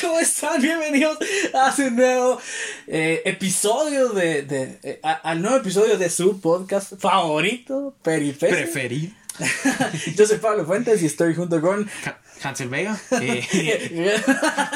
[0.00, 0.60] ¿cómo están?
[0.60, 1.18] Bienvenidos
[1.54, 2.38] a su nuevo
[2.86, 8.56] eh, episodio de, de eh, a- al nuevo episodio de su podcast favorito, Peripecia.
[8.56, 9.12] Preferido.
[10.16, 12.18] Yo soy Pablo Fuentes y estoy junto con Ha-
[12.48, 12.98] Hansel Vega.
[13.10, 14.22] Eh,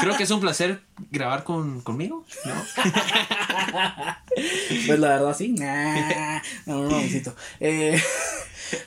[0.01, 0.81] creo que es un placer
[1.11, 2.25] grabar con, conmigo.
[2.45, 2.55] ¿no?
[4.87, 5.49] Pues la verdad sí.
[5.51, 7.35] Nah, no, no, mamacito.
[7.61, 8.01] Eh,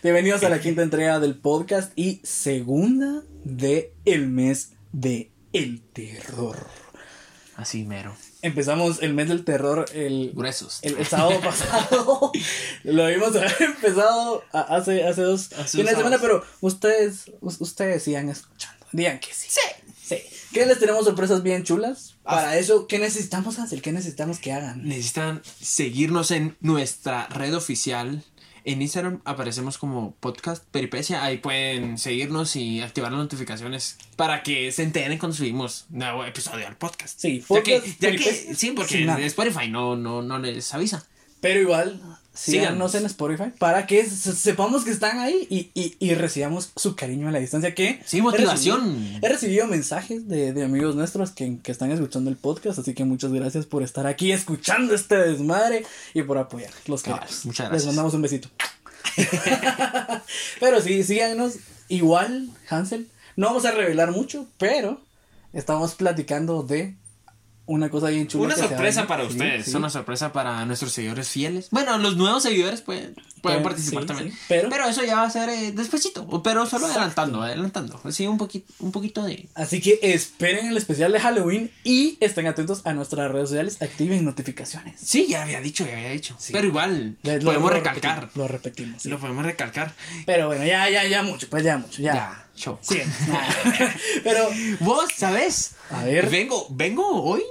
[0.04, 6.68] bienvenidos a la quinta entrega del podcast y segunda de el mes de el terror.
[7.58, 8.16] Así mero.
[8.42, 10.80] Empezamos el mes del terror el, Gruesos.
[10.82, 12.32] el, el sábado pasado.
[12.84, 18.04] Lo habíamos empezado a- hace, hace dos Hace fines de semana, pero ustedes, us- ustedes
[18.04, 18.86] sigan escuchando.
[18.94, 19.48] Digan que sí.
[20.04, 20.18] Sí.
[20.54, 22.16] Que les tenemos sorpresas bien chulas.
[22.24, 23.82] Para eso, ¿qué necesitamos hacer?
[23.82, 24.86] ¿Qué necesitamos que hagan?
[24.88, 28.24] Necesitan seguirnos en nuestra red oficial.
[28.64, 31.24] En Instagram aparecemos como podcast peripecia.
[31.24, 36.68] Ahí pueden seguirnos y activar las notificaciones para que se enteren cuando subimos nuevo episodio
[36.68, 37.20] al podcast.
[37.20, 39.06] Sí, Ya que, podcast ya que- sí, porque.
[39.26, 41.06] Spotify no, no, no les avisa.
[41.42, 42.00] Pero igual,
[42.34, 42.96] síganos Síganos.
[42.96, 47.28] en Spotify para que se- sepamos que están ahí y, y, y recibamos su cariño
[47.28, 47.76] a la distancia.
[47.76, 48.80] Que Sí, he motivación.
[48.82, 52.94] recibido- He recibido, mensajes de, de amigos nuestros que, que están escuchando el podcast, así
[52.94, 56.72] que muchas gracias por estar aquí escuchando este desmadre y por apoyar.
[56.88, 57.46] Los Cabal, queremos.
[57.46, 57.88] muchas Les gracias.
[57.88, 58.50] mandamos un besito.
[60.60, 61.56] pero sí, síganos.
[61.90, 63.08] Igual, Hansel.
[63.36, 65.02] No vamos a revelar mucho, pero
[65.54, 66.96] estamos platicando de
[67.66, 68.46] una cosa bien chula.
[68.46, 69.76] Una sorpresa para ustedes, sí.
[69.76, 71.68] una sorpresa para nuestros seguidores fieles.
[71.72, 74.32] Bueno, los nuevos seguidores pueden, pueden participar sí, también.
[74.32, 78.02] sí, pero- eso ya va a ser eh, despuesito, pero solo adelantando, adelantando.
[78.12, 79.48] Sí, un poquito, un poquito de...
[79.56, 84.26] Así que esperen el especial de Halloween y estén atentos a nuestras redes sociales, activen
[84.26, 85.00] notificaciones.
[85.02, 86.36] Sí, ya había dicho, ya había dicho.
[86.40, 86.52] Sí.
[86.52, 88.30] Pero igual, Lo- lo podemos repetimos, recalcar.
[88.36, 89.02] Lo repetimos.
[89.04, 89.10] sí.
[89.10, 89.94] Lo podemos recalcar.
[90.26, 92.14] Pero bueno, ya, ya, ya mucho, pues ya mucho, ya.
[92.14, 92.78] Ya, show.
[92.82, 93.00] Sí.
[94.24, 94.48] Pero,
[94.80, 95.76] Vos, ¿sabes?
[95.90, 96.30] A ver.
[96.30, 97.44] Vengo, vengo hoy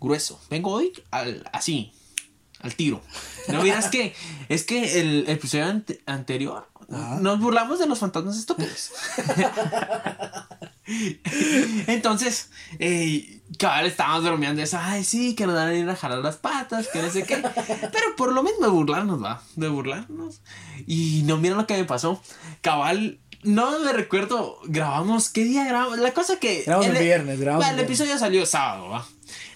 [0.00, 0.40] grueso.
[0.50, 1.92] Vengo hoy al, así,
[2.60, 3.00] al tiro.
[3.48, 4.14] No miras que
[4.48, 7.18] es que el, el episodio ante- anterior Ajá.
[7.20, 8.90] nos burlamos de los fantasmas estúpidos.
[11.86, 14.78] Entonces, eh, cabal, estábamos bromeando eso.
[14.80, 17.36] Ay, sí, que nos van a ir a jalar las patas, que no sé qué.
[17.36, 19.42] Pero por lo mismo de burlarnos, va.
[19.56, 20.40] De burlarnos.
[20.86, 22.22] Y no miran lo que me pasó.
[22.62, 23.18] Cabal.
[23.44, 25.98] No me recuerdo, grabamos, ¿qué día grabamos?
[25.98, 26.62] La cosa que...
[26.66, 27.90] Grabamos el el- viernes, grabamos el viernes.
[27.98, 29.06] episodio salió sábado, va.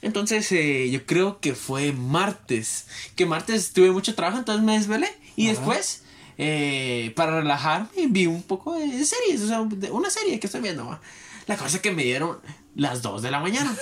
[0.03, 2.87] Entonces, eh, yo creo que fue martes.
[3.16, 5.09] Que martes tuve mucho trabajo, entonces me desvelé.
[5.37, 5.56] Y Ajá.
[5.59, 6.03] después,
[6.38, 9.41] eh, para relajarme, vi un poco de series.
[9.42, 11.00] O sea, de una serie que estoy viendo, va.
[11.47, 12.38] La cosa que me dieron
[12.76, 13.75] las 2 de la mañana.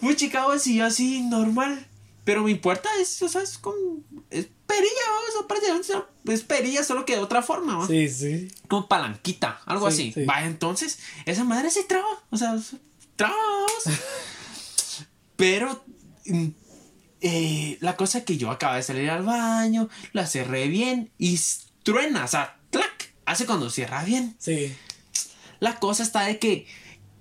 [0.00, 1.86] Muy chicao, así, así, normal.
[2.24, 3.74] Pero mi puerta es, o sea, es con.
[4.30, 5.18] Es perilla, ¿va?
[5.28, 5.92] o sea, prácticamente
[6.32, 7.86] es perilla, solo que de otra forma, ¿va?
[7.86, 8.48] sí, sí.
[8.68, 10.12] como palanquita, algo Sí, así.
[10.20, 10.24] sí.
[10.24, 12.78] Vaya, entonces, esa madre se traba, o sea, se-
[13.16, 13.34] traba.
[13.36, 13.82] vamos.
[15.36, 15.84] Pero
[16.26, 16.46] mm,
[17.20, 21.38] eh, la cosa es que yo acabo de salir al baño, la cerré bien y
[21.82, 24.36] truena, o sea, clac, hace cuando cierra bien.
[24.38, 24.74] Sí.
[25.60, 26.66] La cosa está de que,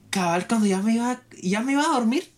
[0.09, 2.31] cabal, cuando ya me iba, ya me iba a dormir,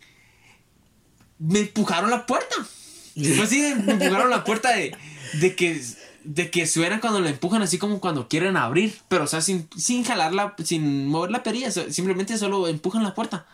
[1.47, 2.55] me empujaron la puerta.
[3.15, 4.95] Fue así, de- me empujaron la puerta de,
[5.33, 5.81] de que
[6.23, 9.67] de que suena cuando la empujan así como cuando quieren abrir, pero o sea, sin,
[9.75, 13.45] sin jalarla, sin mover la perilla, simplemente solo empujan la puerta.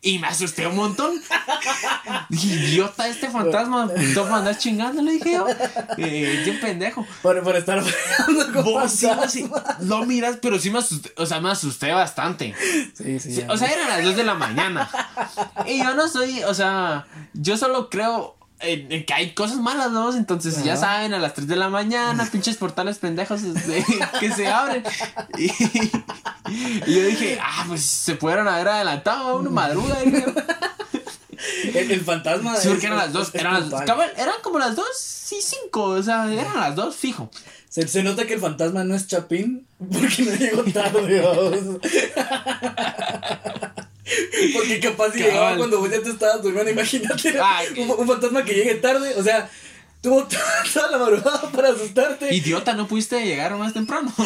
[0.00, 1.12] Y me asusté un montón.
[2.30, 5.46] Idiota este fantasma, tú me andas chingando, le dije yo.
[5.98, 7.06] Eh, qué pendejo.
[7.20, 7.82] Por, por estar
[8.54, 9.50] con Vos sí, sí,
[9.80, 12.54] lo miras, pero sí me asusté, o sea, me asusté bastante.
[12.94, 13.34] Sí, sí.
[13.34, 14.88] Sí, o sea, eran las 2 de la mañana.
[15.66, 19.90] Y yo no soy, o sea, yo solo creo en, en que hay cosas malas,
[19.90, 20.14] ¿no?
[20.14, 23.84] Entonces, ya saben, a las 3 de la mañana, pinches portales pendejos este,
[24.20, 24.82] que se abren.
[25.38, 25.44] Y,
[26.86, 29.96] y yo dije, ah, pues se pudieron haber adelantado, una madruga.
[30.02, 32.56] el, el fantasma.
[32.56, 33.86] Sí, porque eran las es- 2, es eran, las- culpable.
[33.86, 34.86] cabal, eran como las 2
[35.32, 37.30] y 5, o sea, eran las 2 fijo.
[37.68, 41.22] Se, se nota que el fantasma no es Chapín porque no llegó tarde.
[44.52, 48.44] Porque capaz si llegaba cuando vos ya te estabas durmiendo, imagínate Ay, un, un fantasma
[48.44, 49.50] que llegue tarde, o sea,
[50.02, 50.24] tuvo
[50.72, 52.34] toda, la madrugada para asustarte.
[52.34, 54.12] Idiota, no pudiste llegar más temprano.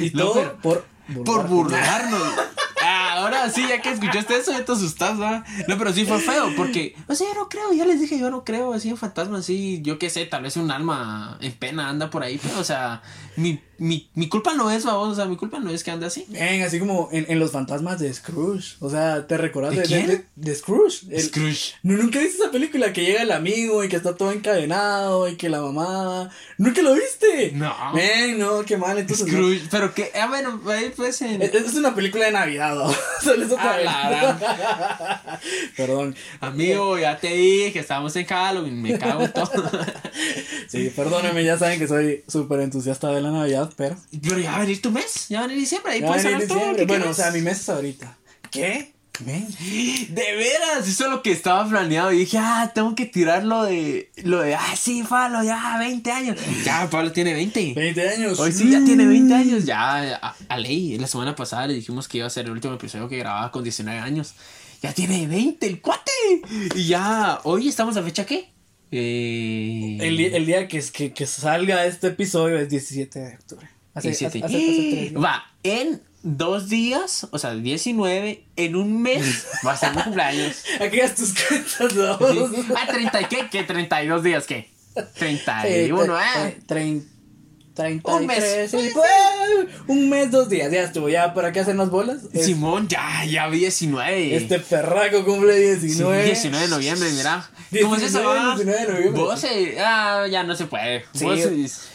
[0.00, 0.84] Y No, todo por
[1.24, 2.34] Por burlarnos.
[2.82, 5.44] Ah, ahora sí, ya que escuchaste eso, ya te asustas, ¿va?
[5.68, 8.30] No, pero sí fue feo, porque, o sea, yo no creo, ya les dije, yo
[8.30, 11.88] no creo así en fantasmas, así, yo qué sé, tal vez un alma en pena
[11.88, 13.02] anda por ahí, pero, o sea,
[13.36, 16.06] mi, mi, mi culpa no es, vamos, o sea, mi culpa no es que ande
[16.06, 16.26] así.
[16.28, 18.76] Ven, así como en, en los fantasmas de Scrooge.
[18.80, 20.06] O sea, ¿te recuerdas ¿De de, quién?
[20.06, 21.06] de- de Scrooge?
[21.10, 21.74] El- Scrooge.
[21.82, 25.36] ¿Nu- ¿Nunca viste esa película que llega el amigo y que está todo encadenado y
[25.36, 26.30] que la mamá...
[26.58, 27.52] ¿Nunca lo viste?
[27.54, 27.74] No.
[27.94, 28.98] Ven, no, qué mal.
[28.98, 29.32] Entonces, no.
[29.32, 31.42] Scrooge, pero que, ah, bueno, ahí pues en...
[31.42, 32.71] Es, es una película de Navidad,
[33.22, 34.38] Solo Ah,
[35.76, 36.14] Perdón.
[36.40, 39.50] Amigo, ya te dije, estábamos en Halloween, me cago en todo.
[40.68, 43.94] Sí, perdóname, ya saben que soy súper entusiasta de la Navidad, pero...
[44.22, 46.24] Pero ya va a venir tu mes, ya va a venir diciembre, ahí Ya puedes
[46.24, 46.86] venir todo diciembre.
[46.86, 48.16] que Bueno, o sea, mi mes es ahorita.
[48.50, 48.91] ¿Qué?
[49.20, 49.46] Ven.
[50.08, 52.12] De veras, eso es lo que estaba planeado.
[52.12, 56.10] Y dije, ah, tengo que tirar lo de, lo de, ah, sí, Pablo, ya, 20
[56.10, 56.36] años.
[56.64, 57.74] Ya, Pablo tiene 20.
[57.74, 58.40] 20 años.
[58.40, 59.64] Hoy sí ya tiene 20 años.
[59.64, 62.74] Ya, a, a ley, la semana pasada le dijimos que iba a ser el último
[62.74, 64.34] episodio que grababa con 19 años.
[64.82, 66.10] Ya tiene 20, el cuate.
[66.74, 68.50] Y ya, hoy estamos a fecha qué?
[68.90, 69.98] Eh...
[70.00, 73.68] El, el día que, que, que salga este episodio es 17 de octubre.
[73.94, 74.44] Hace, 17.
[74.44, 75.12] hace- hace-.
[75.18, 80.64] Va, en dos días, o sea, 19, en un mes, va a ser mi cumpleaños.
[80.80, 82.18] Aquí haz tus cuentas, ¿no?
[82.18, 82.66] Sí.
[82.76, 83.48] Ah, 30 y qué?
[83.50, 83.64] ¿Qué?
[83.64, 84.70] 32 días, ¿qué?
[85.14, 86.58] 31, ¿eh?
[87.74, 88.38] Trein- Un mes.
[88.38, 89.10] 33, sí, pues,
[89.86, 92.18] un mes, dos días, ya estuvo, ya para qué hacernos bolas.
[92.32, 94.36] Es- Simón, ya, ya vi 19.
[94.36, 96.24] Este perraco cumple Sí, 19.
[96.24, 97.48] 19 de noviembre, mira.
[97.70, 98.22] 19, ¿Cómo es eso?
[98.28, 98.54] va?
[98.56, 99.22] 19 de noviembre.
[99.22, 99.44] Vos,
[99.80, 101.06] ah, ya no se puede.
[101.14, 101.48] Sí, Vos, yo-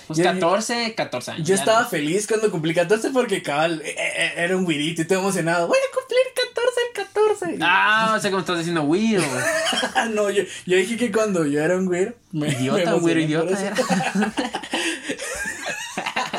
[0.07, 1.47] vos yo- 14, 14 años.
[1.47, 1.89] Yo estaba no.
[1.89, 5.67] feliz cuando cumplí 14 porque cabal eh, eh, era un güirito y todo emocionado.
[5.67, 7.57] Voy a cumplir 14 el 14.
[7.61, 9.21] Ah, o sea, como estás diciendo, güiro.
[10.11, 12.13] no, yo, yo dije que cuando yo era un güiro.
[12.31, 14.33] Me, me Idiota, güiro, emocioné por idiota era.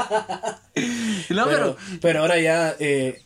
[1.31, 1.76] no, Pero, pero.
[2.00, 3.22] pero ahora ya eh,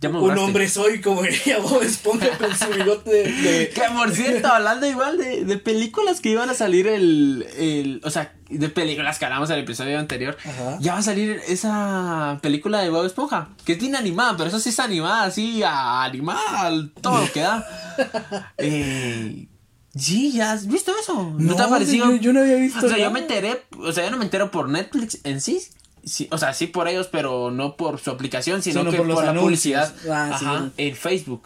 [0.00, 3.32] Ya me un hombre soy, como diría Bob Esponja con su bigote de.
[3.32, 8.00] de- Que por cierto, hablando igual de, de películas que iban a salir el, el.
[8.04, 10.36] O sea, de películas que hablamos en el episodio anterior.
[10.44, 10.78] Ajá.
[10.80, 13.50] Ya va a salir esa película de Bob Esponja.
[13.64, 16.72] Que es bien animada, pero eso sí es animada, así, animada,
[17.02, 17.66] todo lo que da.
[18.58, 19.46] eh,
[19.94, 21.34] sí, ¿ya has visto eso?
[21.38, 22.10] ¿No, te ha parecido?
[22.12, 22.84] Yo, yo no había visto.
[22.84, 25.60] O sea, yo me enteré, o sea, yo no me entero por Netflix en sí.
[26.04, 29.06] Sí o sea, sí por ellos, pero no por su aplicación, sino, Sino que por
[29.06, 29.42] la anuncios.
[29.42, 29.94] publicidad.
[30.10, 30.44] Ah, sí.
[30.46, 31.42] Ajá, en Facebook.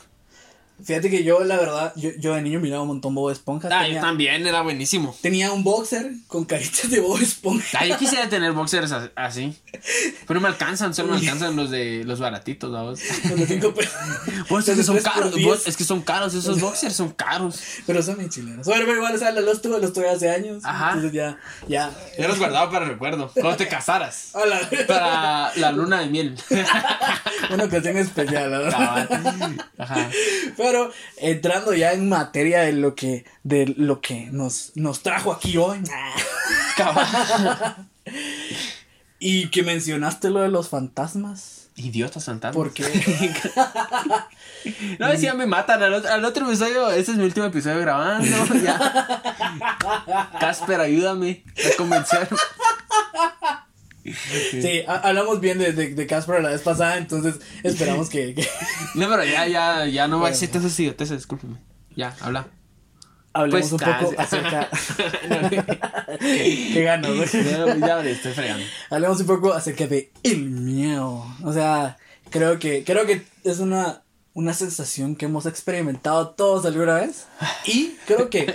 [0.84, 3.68] Fíjate que yo, la verdad, yo, yo de niño miraba un montón Bob Esponja.
[3.72, 5.16] Ah, tenía, yo también, era buenísimo.
[5.20, 7.78] tenía un boxer con caritas de Bob Esponja.
[7.80, 9.56] Ah, yo quisiera tener boxers así.
[10.26, 13.00] Pero no me alcanzan, solo me alcanzan los de los baratitos, vamos.
[13.28, 13.94] Con los cinco pesos.
[14.48, 17.60] Vos, es que son caros, vos, es que son caros, esos boxers son caros.
[17.86, 18.66] Pero son chilenos.
[18.66, 20.64] Bueno, pero igual, o sea, los tuve, los tuve hace años.
[20.64, 20.88] Ajá.
[20.88, 21.90] Entonces ya, ya.
[22.18, 24.30] Yo los guardaba para recuerdo, cuando te casaras.
[24.32, 24.60] Hola.
[24.86, 26.36] Para la luna de miel.
[27.50, 28.50] Una ocasión especial.
[28.70, 29.68] Cabal.
[29.78, 30.10] Ajá.
[30.56, 30.73] Pero
[31.16, 35.80] entrando ya en materia de lo que, de lo que nos, nos trajo aquí hoy.
[39.18, 41.68] Y que mencionaste lo de los fantasmas.
[41.76, 42.54] Idiotas fantasmas.
[42.56, 42.84] Porque
[44.98, 45.82] No, decía me matan.
[45.82, 48.26] Al, otro- al otro episodio, este es mi último episodio grabando.
[48.62, 50.30] Ya.
[50.40, 51.42] Casper, ayúdame
[51.72, 52.28] a convencer.
[54.12, 58.42] Sí, ha- hablamos bien de, de, de Casper la vez pasada, entonces esperamos que, que
[58.94, 61.56] No, pero ya, ya, ya no va a todas esas idioteces, discúlpeme.
[61.96, 62.48] Ya, habla.
[63.32, 64.68] hablemos Pues, un poco ah, acerca.
[66.20, 67.24] Qué ganas, ¿no?
[67.24, 68.64] Ya, ya me estoy fregando.
[68.90, 71.24] Hablemos un poco acerca de el miedo.
[71.42, 71.96] O sea,
[72.30, 77.26] creo que, creo que es una, una sensación que hemos experimentado todos alguna vez.
[77.66, 78.54] Y creo que,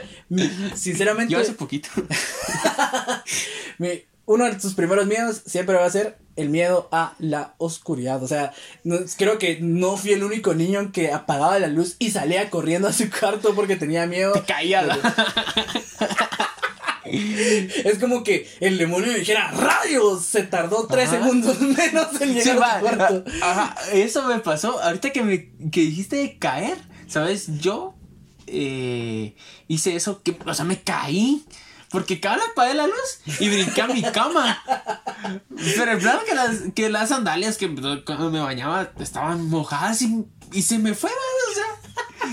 [0.76, 1.90] sinceramente, Yo hace poquito.
[3.78, 8.22] mi- uno de tus primeros miedos siempre va a ser el miedo a la oscuridad.
[8.22, 12.12] O sea, no- creo que no fui el único niño que apagaba la luz y
[12.12, 14.34] salía corriendo a su cuarto porque tenía miedo.
[14.34, 14.98] Te caía la...
[17.06, 20.24] Es como que el demonio me dijera ¡Rayos!
[20.26, 21.18] Se tardó tres Ajá.
[21.24, 23.24] segundos menos en Sí, llegar a va, su cuarto.
[23.42, 24.80] Ajá, eso me pasó.
[24.82, 27.48] Ahorita que me que dijiste de caer, ¿sabes?
[27.60, 27.96] Yo
[28.46, 29.36] eh,
[29.68, 31.44] hice eso que, o sea, me caí.
[31.90, 34.62] Porque cada apagué la luz y brinqué a mi cama.
[35.76, 37.68] Pero el plan que las, que las sandalias que
[38.06, 41.52] cuando me bañaba estaban mojadas y, y se me fue, ¿no?
[41.52, 41.66] o sea.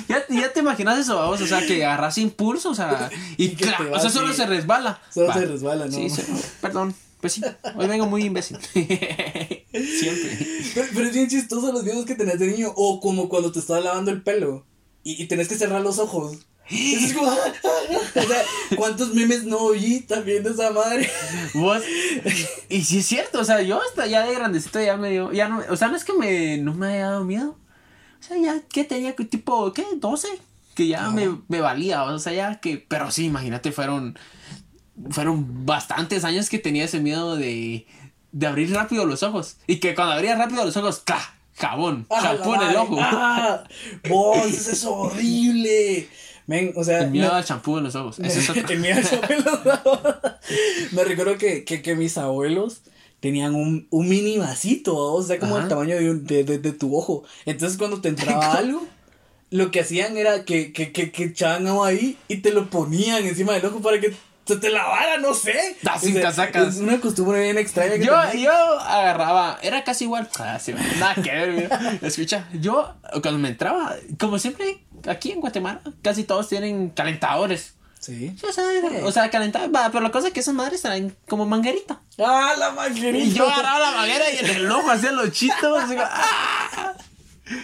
[0.08, 3.92] Ya, ya te imaginas eso, vamos, o sea, que agarras impulso, o sea, y, claro,
[3.92, 5.00] o sea, solo se resbala.
[5.12, 5.34] Solo Va.
[5.34, 5.92] se resbala, ¿no?
[5.92, 6.22] Sí, sí,
[6.60, 7.42] perdón, pues sí,
[7.76, 8.58] hoy vengo muy imbécil.
[8.74, 10.38] Siempre.
[10.74, 12.72] Pero, pero es bien chistoso los videos que tenés de niño.
[12.76, 14.66] O como cuando te estás lavando el pelo.
[15.02, 16.46] Y, y tenés que cerrar los ojos.
[16.68, 18.42] Es como, o sea,
[18.76, 21.08] ¿cuántos memes no oí también de esa madre?
[21.54, 21.82] Vos,
[22.68, 25.48] y sí es cierto, o sea, yo hasta ya de grandecito ya me dio, ya
[25.48, 27.56] no, o sea, no es que me, no me haya dado miedo,
[28.20, 29.84] O sea, ya que tenía que tipo, ¿qué?
[29.96, 30.28] 12.
[30.74, 32.76] Que ya me, me valía, o sea, ya que...
[32.76, 34.18] Pero sí, imagínate, fueron...
[35.10, 37.86] Fueron bastantes años que tenía ese miedo de,
[38.32, 39.56] de abrir rápido los ojos.
[39.66, 41.36] Y que cuando abría rápido los ojos, ¡cla!
[41.56, 42.96] Jabón, champú en el ojo.
[43.00, 43.64] Ah,
[44.08, 46.08] vos, eso es horrible.
[46.46, 48.18] Men, o sea, El miedo me- al champú en los ojos.
[48.20, 48.62] Eso es otro.
[48.68, 50.00] el miedo al champú en los ojos.
[50.92, 52.82] Me recuerdo que, que, que mis abuelos
[53.20, 55.64] tenían un, un mini vasito, o sea, como Ajá.
[55.64, 57.24] el tamaño de, un- de, de, de tu ojo.
[57.46, 58.86] Entonces, cuando te entraba algo,
[59.50, 63.24] lo que hacían era que, que, que, que echaban agua ahí y te lo ponían
[63.26, 65.76] encima del ojo para que se te lavara, no sé.
[65.92, 66.76] O sea, casacas.
[66.76, 70.28] Es una costumbre bien extraña que Yo, yo agarraba, era casi igual.
[70.38, 71.98] Ah, sí, nada que ver, mira.
[72.02, 77.74] Escucha, yo cuando me entraba, como siempre, aquí en Guatemala, casi todos tienen calentadores.
[77.98, 78.36] Sí.
[78.48, 81.16] O sea, era- o sea, calentaba, va, pero la cosa es que esas madres traen
[81.28, 82.00] como manguerita.
[82.18, 83.24] Ah, la manguerita.
[83.24, 85.82] Y yo agarraba la manguera y en el ojo hacía los chistos.
[85.82, 86.92] así, ¡ah!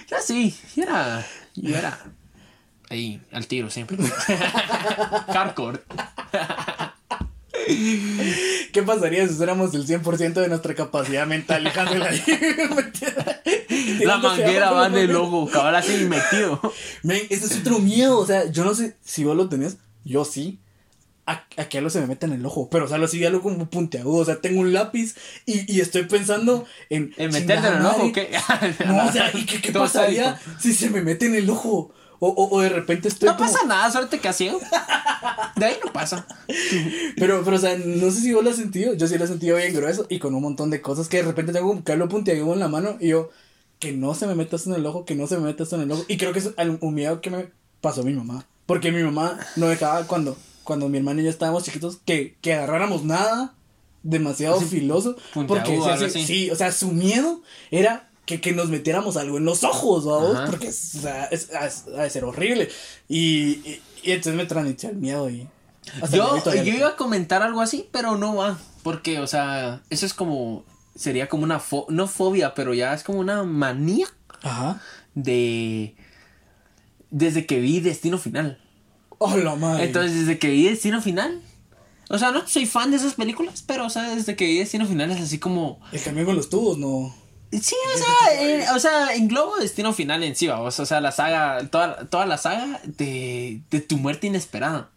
[0.09, 1.99] Ya sí, yo era, yo era
[2.89, 3.97] ahí, al tiro siempre.
[5.29, 5.81] Hardcore.
[8.73, 12.23] ¿Qué pasaría si usáramos el 100% de nuestra capacidad mental dejándole ahí?
[14.01, 16.61] La manguera va en el ojo, cabal así metido.
[17.03, 18.19] Men, ese es otro miedo.
[18.19, 19.77] O sea, yo no sé si vos lo tenés.
[20.05, 20.59] Yo sí.
[21.25, 22.69] A, a que algo se me meta en el ojo.
[22.71, 24.23] Pero, o sea, lo sigue algo como puntiagudo.
[24.23, 25.15] O sea, tengo un lápiz
[25.47, 27.15] y, y estoy pensando en.
[27.17, 28.31] ¿En meterte en el ojo qué?
[28.87, 31.93] No, o sea, ¿y qué, qué Todo pasaría si se me mete en el ojo?
[32.25, 33.29] O, o, o de repente estoy.
[33.29, 34.61] No como- pasa nada, suerte que ciego.
[35.57, 36.25] De ahí no pasa.
[37.17, 38.95] Pero, pero, o sea, no sé si vos lo has sentido.
[38.95, 41.25] Yo sí lo he sentido bien grueso y con un montón de cosas que de
[41.25, 43.31] repente tengo un cable puntiagudo en la mano y yo,
[43.81, 45.75] que no se me meta esto en el ojo, que no se me meta esto
[45.75, 46.05] en el ojo.
[46.07, 46.51] Y creo que es
[46.81, 47.49] un miedo que me
[47.81, 48.47] pasó mi mamá.
[48.67, 52.55] Porque mi mamá no dejaba cuando, cuando mi hermano y yo estábamos chiquitos que, que
[52.55, 53.55] agarráramos nada
[54.05, 55.17] demasiado Así, filoso.
[55.35, 60.05] Porque sí, o sea, su miedo era que, que nos metiéramos algo en los ojos,
[60.05, 60.49] ¿vamos?
[60.51, 62.69] Porque es, o sea, es, es- ha de ser horrible.
[63.09, 63.21] Y,
[63.69, 65.49] y, y entonces me transmitió el miedo y...
[66.13, 68.57] Yo, iba a comentar algo así, pero no va.
[68.85, 70.65] Porque, o sea, eso es como.
[70.95, 71.59] Sería como una.
[71.59, 74.07] fo- no fobia, pero ya es como una manía
[74.43, 74.81] Ajá.
[75.17, 75.97] de.
[77.11, 78.59] Desde que vi Destino Final.
[79.19, 79.85] Oh, la madre.
[79.87, 81.41] Entonces, desde que vi Destino Final.
[82.09, 84.87] O sea, no soy fan de esas películas, pero, o sea, desde que vi Destino
[84.87, 85.81] Final es así como.
[85.91, 87.13] El camión con los tubos, no.
[87.53, 90.81] Sí, o sea, eh, o sea, englobo Destino Final en sí, vamos.
[90.81, 94.91] O sea, la saga, toda, toda la saga de, de tu muerte inesperada.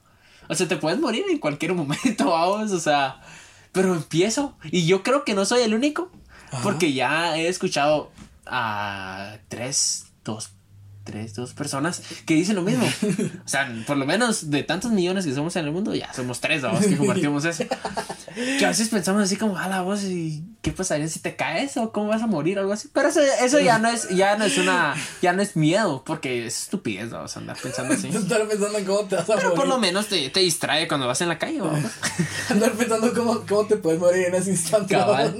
[0.48, 2.72] O sea, te puedes morir en cualquier momento, vamos.
[2.72, 3.22] O sea,
[3.72, 4.58] pero empiezo.
[4.72, 6.10] Y yo creo que no soy el único.
[6.52, 6.64] Ajá.
[6.64, 8.12] Porque ya he escuchado
[8.46, 10.52] a tres, dos,
[11.06, 12.86] tres, dos personas que dicen lo mismo.
[13.46, 16.42] O sea, por lo menos de tantos millones que somos en el mundo, ya somos
[16.42, 17.64] tres, vamos, que compartimos eso.
[18.58, 21.78] Que a veces pensamos así como, a la voz, ¿y qué pasaría si te caes
[21.78, 22.90] o cómo vas a morir o algo así?
[22.92, 26.48] Pero eso, eso ya no es, ya no es una, ya no es miedo, porque
[26.48, 28.08] es estupidez, vamos andar pensando así.
[28.14, 29.56] Estar pensando en cómo te vas a Pero morir.
[29.56, 31.92] por lo menos te, te distrae cuando vas en la calle, vamos.
[32.50, 34.96] Andar pensando cómo, cómo te puedes morir en ese instante.
[34.96, 35.38] Cabal.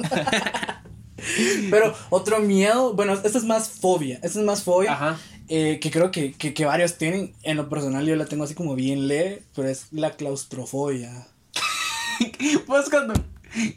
[1.72, 4.20] Pero otro miedo, bueno, esto es más fobia.
[4.22, 4.94] Esto es más fobia.
[4.94, 5.18] Ajá.
[5.50, 7.34] Eh, que creo que, que, que varios tienen.
[7.44, 11.28] En lo personal yo la tengo así como bien leve, pero es la claustrofobia.
[12.66, 13.14] Pues cuando,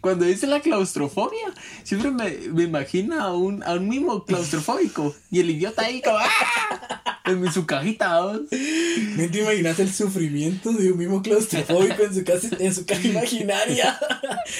[0.00, 1.52] cuando dice la claustrofobia,
[1.84, 5.14] siempre me, me imagino a un, a un mimo claustrofóbico.
[5.30, 7.22] Y el idiota ahí como ¡ah!
[7.26, 8.08] en su cajita.
[8.20, 8.40] vamos.
[8.50, 13.06] ¿No te imaginas el sufrimiento de un mismo claustrofóbico en su casa, en su caja
[13.06, 13.98] imaginaria?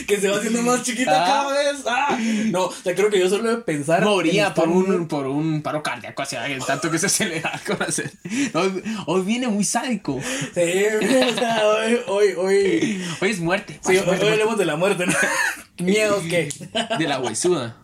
[0.07, 1.27] que se va haciendo más chiquita Ah.
[1.27, 1.83] cada vez.
[1.87, 2.19] ¡Ah!
[2.51, 4.01] No, o sea, creo que yo solo de pensar.
[4.03, 7.83] en Moría por un, por un paro cardíaco, o sea, tanto que se acelera con
[7.83, 8.13] hacer.
[8.55, 10.21] Hoy, hoy viene muy sádico.
[10.55, 13.05] Sí, o sea, hoy, hoy, hoy.
[13.21, 13.81] Hoy es muerte.
[13.83, 14.31] Sí, hoy, muerte, hoy muerte.
[14.33, 15.07] hablemos de la muerte.
[15.79, 16.49] Miedos que.
[16.99, 17.77] De la huesuda.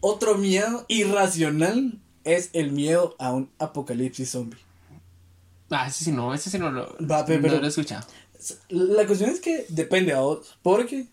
[0.00, 4.58] Otro miedo irracional es el miedo a un apocalipsis zombie.
[5.70, 8.06] Ah, ese sí no, ese sí no lo, Va, no lo he escuchado.
[8.68, 11.06] La cuestión es que depende a vos, porque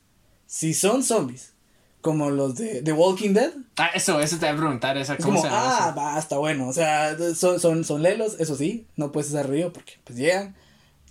[0.46, 1.54] si son zombies,
[2.02, 5.24] como los de The Walking Dead, Ah, eso, eso te voy a preguntar, esa, es
[5.24, 9.12] ¿cómo como, ah, va, está bueno, o sea, son, son, son lelos, eso sí, no
[9.12, 10.56] puedes hacer ruido porque pues llegan,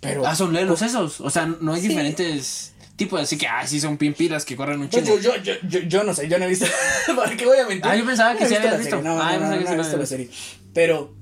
[0.01, 0.25] pero...
[0.27, 1.21] Ah, son lelos esos.
[1.21, 1.87] O sea, no hay Sí.
[1.87, 5.17] diferentes tipos, así que, ah, sí son bien pilas que corren un Pues chingo.
[5.19, 6.65] yo, yo, yo, yo, yo no sé, yo no he visto.
[7.15, 7.85] ¿Para qué voy a mentir?
[7.89, 9.01] Ah, yo pensaba que No sí habías visto.
[9.01, 10.29] No, Ah, no, no, no, que no he visto la serie.
[10.73, 11.15] Pero.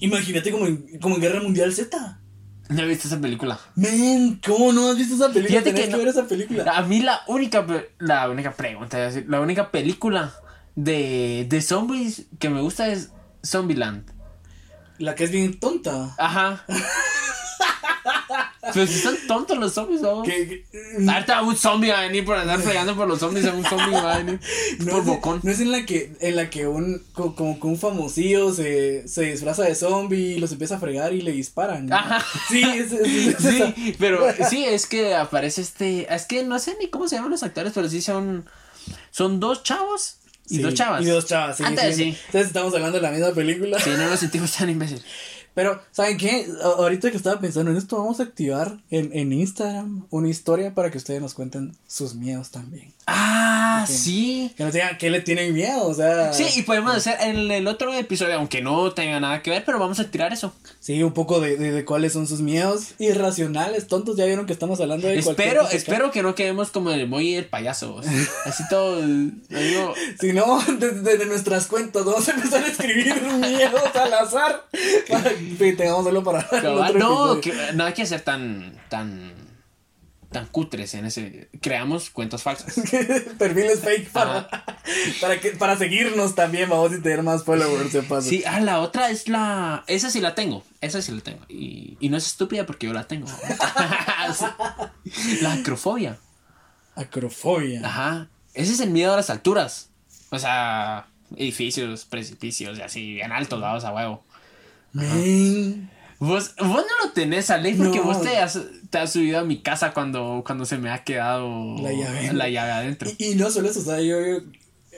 [0.00, 2.20] Imagínate como en, como en Guerra Mundial Z.
[2.68, 3.58] No he visto esa película.
[3.74, 5.48] Men, ¿cómo no has visto esa película?
[5.60, 6.64] Fíjate que que, no- ver esa película.
[6.76, 7.66] A mí la única,
[7.98, 10.34] la única pregunta, la única película
[10.76, 13.10] de, de zombies que me gusta es
[13.44, 14.04] Zombieland.
[14.98, 16.14] La que es bien tonta.
[16.18, 16.64] Ajá.
[18.74, 20.22] Pero si son tontos los zombies, ¿no?
[20.22, 23.64] Que- que- Ahorita un zombie va a venir por andar fregando por los zombies, un
[23.64, 24.40] zombie va a venir
[24.80, 25.40] No por es, bocón.
[25.42, 29.06] no es en la que en la que un co- como que un famosillo se,
[29.08, 31.86] se disfraza de zombie y los empieza a fregar y le disparan.
[31.86, 31.96] ¿no?
[31.96, 32.24] Ajá.
[32.48, 33.36] Sí, es, es-.
[33.38, 36.12] Sí, pero sí, es que aparece este.
[36.14, 38.46] Es que no sé ni cómo se llaman los actores, pero sí son.
[39.10, 40.16] Son dos chavos
[40.48, 41.02] y Sí, dos chavas.
[41.02, 42.04] Y dos chavas, sí, Antes sí.
[42.04, 42.18] sí.
[42.26, 43.78] Entonces estamos hablando de la misma película.
[43.78, 45.04] Sí, no nos sentimos tan imbéciles.
[45.58, 46.46] Pero, ¿saben qué?
[46.62, 50.92] Ahorita que estaba pensando en esto, vamos a activar en, en Instagram una historia para
[50.92, 52.92] que ustedes nos cuenten sus miedos también.
[53.10, 54.52] Ah, sí.
[54.56, 56.32] Que nos digan qué le tienen miedo, o sea.
[56.32, 59.78] Sí, y podemos hacer en el otro episodio, aunque no tenga nada que ver, pero
[59.78, 60.52] vamos a tirar eso.
[60.78, 64.16] Sí, un poco de, de, de cuáles son sus miedos irracionales, tontos.
[64.16, 67.46] Ya vieron que estamos hablando de Espero, espero que no quedemos como el emoji del
[67.46, 68.00] payaso.
[68.44, 69.00] Así todo.
[69.00, 74.64] digo, Si no, desde nuestras cuentas vamos a empezar a escribir miedos al azar
[75.08, 78.72] para que tengamos solo para el otro no, que, no hay que ser tan.
[78.88, 79.47] tan.
[80.30, 81.48] Tan cutres en ese.
[81.60, 82.74] Creamos cuentos falsos.
[83.38, 84.48] perfiles fake para,
[85.20, 88.28] para, que, para seguirnos también, vamos a tener más followers de paso.
[88.28, 89.84] Sí, ah, la otra es la.
[89.86, 90.64] Esa sí la tengo.
[90.80, 91.40] Esa sí la tengo.
[91.48, 93.26] Y, y no es estúpida porque yo la tengo.
[95.42, 96.18] la acrofobia.
[96.94, 97.86] Acrofobia.
[97.86, 98.28] Ajá.
[98.54, 99.90] Ese es el miedo a las alturas.
[100.30, 101.06] O sea,
[101.36, 104.24] edificios, precipicios y así, bien altos, dados a huevo.
[104.92, 105.90] Men.
[106.20, 108.04] Vos, vos no lo tenés, Ale, porque No.
[108.04, 108.58] vos te has,
[108.90, 112.32] te has subido a mi casa cuando, cuando se me ha quedado La llave.
[112.32, 113.08] la llave adentro.
[113.18, 114.40] Y, y no solo eso, o sea, yo, yo-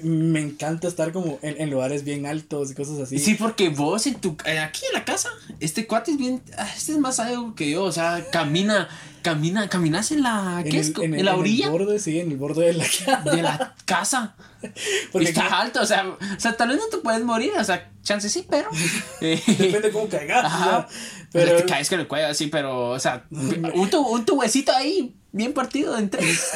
[0.02, 3.19] me encanta estar como en, en lugares bien altos y cosas así.
[3.19, 5.28] Sí, porque vos en tu eh, aquí en la casa,
[5.61, 8.88] este cuate es bien, ah, este es más algo que yo, o sea, camina,
[9.23, 11.99] camina, caminas en la, en ¿qué el, en En, el- la en el orilla borde,
[11.99, 13.23] sí, en el borde de la casa.
[13.30, 14.35] de la casa.
[15.12, 17.64] Porque está aquí- alto, o sea, o sea, tal vez no te puedes morir, o
[17.64, 18.69] sea, chance sí, pero
[19.21, 20.45] eh, Depende de cómo caigas.
[20.45, 20.87] Ajá.
[21.33, 24.73] pero te caes con el cuello así, pero, o sea, un, tu, un tu huesito
[24.73, 26.50] ahí bien partido en tres,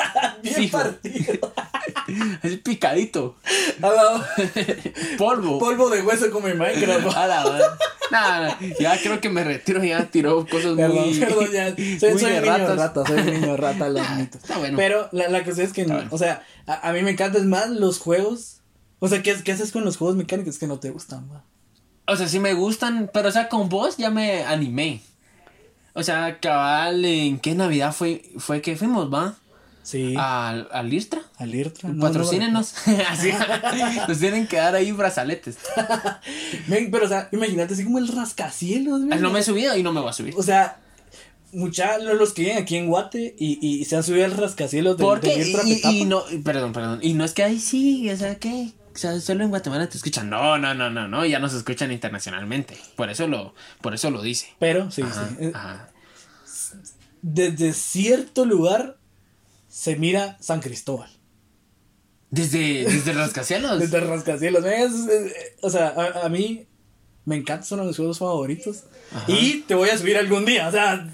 [0.42, 0.78] bien fijo.
[0.78, 1.52] partido.
[2.42, 3.36] así picadito,
[3.82, 4.28] A la-
[5.18, 5.58] polvo.
[5.58, 7.16] polvo de hueso como en Minecraft.
[7.16, 7.68] A la
[8.80, 11.18] ya creo que me retiro, ya tiró cosas Perdón, muy.
[11.18, 11.68] perdón, ya.
[11.98, 14.38] Soy, muy soy de niño rata, soy un niño rata, lo admito.
[14.38, 14.76] Está bueno.
[14.78, 16.08] Pero la, la cosa es que, no, bueno.
[16.12, 18.60] o sea, a, a mí me encantan más los juegos.
[18.98, 21.28] O sea, ¿qué, qué haces con los juegos mecánicos que no te gustan?
[21.30, 21.44] va?
[22.06, 25.02] O sea, sí me gustan, pero o sea, con vos ya me animé.
[25.92, 29.34] O sea, cabal, ¿en qué Navidad fue, fue que fuimos, va?
[29.88, 30.14] Sí.
[30.18, 31.22] Al, al Irtra.
[31.38, 31.88] Al Irtra.
[31.88, 32.74] no, Patrocínenos.
[33.08, 33.30] Así.
[34.06, 35.56] Nos tienen que dar ahí brazaletes.
[35.78, 35.84] no,
[36.66, 39.22] men, pero, o sea, imagínate así como el rascacielos, men.
[39.22, 40.34] No me he subido y no me voy a subir.
[40.36, 40.78] O sea,
[41.54, 44.98] mucha, lo- los que viven aquí en Guate y, y se han subido al rascacielos
[44.98, 46.98] del, Porque, del Irtra y, no, perdón, perdón.
[47.00, 48.72] Y no es que ahí sí, o sea, ¿qué?
[48.94, 50.28] O sea, solo en Guatemala te escuchan.
[50.28, 51.24] No, no, no, no, no.
[51.24, 52.76] Ya nos escuchan internacionalmente.
[52.94, 54.48] Por eso lo, por eso lo dice.
[54.58, 55.50] Pero, sí, Ajá, sí.
[55.54, 55.88] ajá.
[57.22, 58.97] Desde cierto lugar
[59.68, 61.10] se mira San Cristóbal.
[62.30, 63.78] Desde, desde rascacielos.
[63.80, 64.62] Desde el rascacielos.
[64.62, 66.66] men, es- es- o sea, a, a mí
[67.24, 68.84] me encanta, son mis juegos favoritos.
[69.26, 70.68] Y te voy a subir algún día.
[70.68, 71.08] O sea,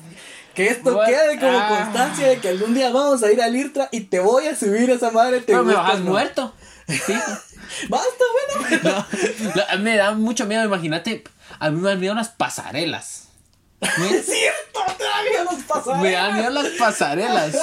[0.54, 1.06] que esto What?
[1.06, 1.68] quede como Ah.
[1.84, 4.90] constancia de que algún día vamos a ir al Irtra y te voy a subir
[4.90, 5.40] a esa madre.
[5.40, 6.10] Te Pero me bajas ¿no?
[6.12, 6.54] muerto.
[6.88, 7.12] Sí.
[7.88, 8.24] Basta,
[8.70, 9.06] bueno.
[9.54, 11.24] No, no, me da mucho miedo, imagínate.
[11.58, 13.28] A mí me dan miedo las pasarelas.
[13.80, 15.96] Me, Es cierto, todavía nos pasa.
[15.96, 17.54] me dan miedo las pasarelas.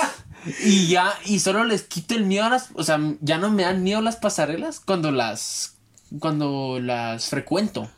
[0.64, 2.70] Y ya, y solo les quito el miedo a las.
[2.74, 5.76] O sea, ya no me dan miedo las pasarelas cuando las.
[6.20, 7.90] Cuando las frecuento.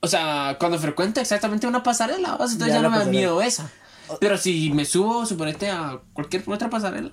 [0.00, 3.42] O sea, cuando frecuento exactamente una pasarela, o sea, entonces Ya no me da miedo
[3.42, 3.70] esa.
[4.20, 7.12] Pero si me subo, suponete, a cualquier otra pasarela,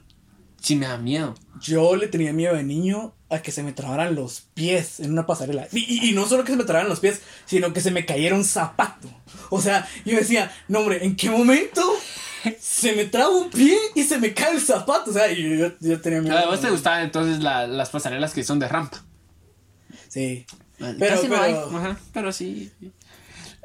[0.62, 1.36] sí me da miedo.
[1.60, 5.26] Yo le tenía miedo de niño a que se me trabaran los pies en una
[5.26, 5.68] pasarela.
[5.74, 8.06] Y, y- y no solo que se me trabaran los pies, sino que se me
[8.06, 9.10] cayera un zapato.
[9.50, 11.84] O sea, yo decía, no hombre, ¿en qué momento
[12.60, 15.12] se me traba un pie y se me cae el zapato?
[15.12, 16.38] O sea, yo, yo tenía miedo.
[16.38, 19.04] ¿A vos te gustaban entonces la- las pasarelas que son de rampa?
[20.08, 20.46] Sí.
[20.78, 21.54] Pero, Pero- Casi no hay.
[21.54, 22.72] Ajá, pero sí.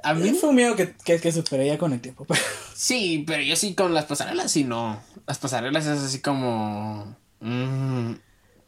[0.02, 2.26] A mí Fue un miedo que, que, que superé ya con el tiempo.
[2.74, 5.00] sí, pero yo sí con las pasarelas sí no.
[5.26, 7.16] Las pasarelas es así como.
[7.40, 8.12] mm,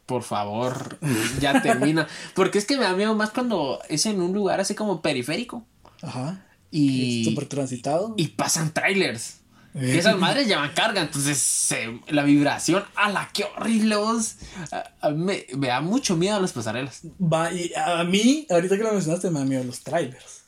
[0.05, 0.97] por favor,
[1.41, 2.07] ya termina.
[2.35, 5.65] Porque es que me da miedo más cuando es en un lugar así como periférico.
[6.01, 6.45] Ajá.
[6.71, 7.25] Y.
[7.25, 8.13] Súper transitado.
[8.17, 9.39] Y pasan trailers.
[9.77, 14.35] Y esas madres llevan carga, entonces se- la vibración, a la que horrible vos.
[14.71, 17.01] A- a me, me da mucho miedo a las pasarelas.
[17.21, 20.43] Va, y a mí, ahorita que lo mencionaste, me da miedo los trailers.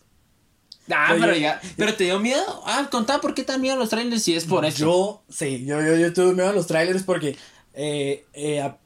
[0.89, 1.59] Ah, Oye, pero ya.
[1.75, 2.63] ¿Pero te dio miedo?
[2.65, 4.77] Ah, contá por qué te dan miedo los trailers si es por eso.
[4.77, 7.35] Yo, sí, yo, yo, yo tuve miedo a los trailers porque,
[7.73, 8.77] eh, eh, a-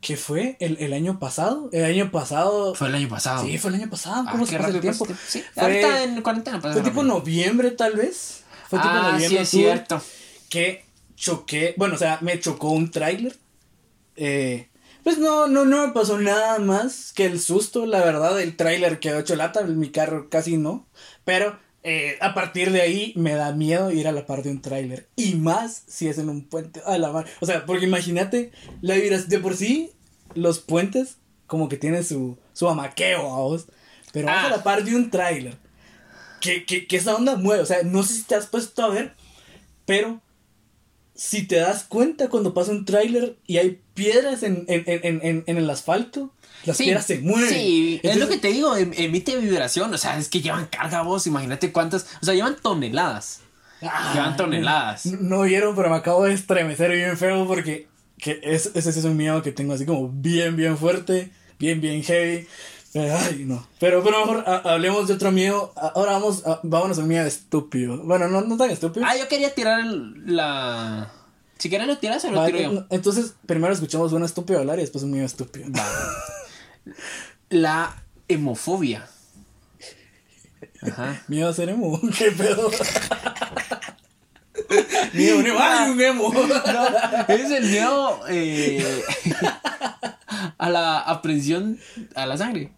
[0.00, 0.56] ¿qué fue?
[0.60, 1.68] ¿El, el año pasado?
[1.72, 2.74] El año pasado.
[2.74, 3.44] Fue el año pasado.
[3.44, 4.24] Sí, fue el año pasado.
[4.26, 5.20] Ah, ¿Cómo qué se pasa el rápido tiempo?
[5.28, 8.43] Sí, Fue- ahorita en cuarentena pasa Fue tipo noviembre, tal vez.
[8.68, 10.02] Fue el Ah, Viendo sí, es cierto.
[10.48, 10.84] Que
[11.16, 13.36] choqué, bueno, o sea, me chocó un tráiler.
[14.16, 14.68] Eh,
[15.02, 19.00] pues no, no, no me pasó nada más que el susto, la verdad, el tráiler
[19.00, 20.86] quedó hecho lata, mi carro casi no.
[21.24, 24.62] Pero eh, a partir de ahí me da miedo ir a la par de un
[24.62, 25.08] tráiler.
[25.16, 26.80] Y más si es en un puente.
[26.86, 27.26] A la mar.
[27.40, 29.92] O sea, porque imagínate, la de por sí,
[30.34, 33.66] los puentes como que tienen su, su amaqueo, vamos.
[34.12, 34.46] Pero vas Ah.
[34.46, 35.58] a la par de un tráiler.
[36.44, 37.62] Que, que, que esa onda mueve.
[37.62, 39.14] O sea, no sé si te has puesto a ver,
[39.86, 40.20] pero
[41.14, 45.44] si te das cuenta cuando pasa un tráiler y hay piedras en, en, en, en,
[45.46, 46.32] en el asfalto,
[46.66, 47.48] las Sí, piedras se mueven.
[47.48, 49.92] Sí, es lo que te digo, em- emite vibración.
[49.94, 52.06] O sea, es que llevan carga vos, imagínate cuántas.
[52.20, 53.40] O sea, llevan toneladas.
[53.82, 55.06] Ah, Llevan toneladas.
[55.06, 59.04] No, no vieron, pero me acabo de estremecer bien feo porque que es, ese es
[59.04, 62.46] un miedo que tengo así como bien, bien fuerte, bien, bien heavy.
[62.94, 63.66] Pero, ay, no.
[63.80, 65.72] Pero, pero mejor ha- hablemos de otro miedo.
[65.76, 67.98] Ahora vamos, a, vámonos a un miedo estúpido.
[67.98, 69.04] Bueno, no, no tan estúpido.
[69.06, 71.10] Ah, yo quería tirar el- la.
[71.58, 72.84] Si quieres lo tiras o lo tiro yo.
[72.90, 75.66] Entonces, primero escuchamos un estúpido hablar y después un miedo estúpido.
[77.50, 79.08] La hemofobia.
[80.82, 81.22] Ajá.
[81.28, 82.00] Miedo a ser emo.
[82.18, 82.70] ¿Qué pedo?
[85.12, 85.58] miedo a un emo.
[85.60, 86.32] ¡Ay, un emo!
[87.28, 89.02] Es el miedo eh,
[90.58, 91.78] a la aprensión
[92.14, 92.72] a la sangre.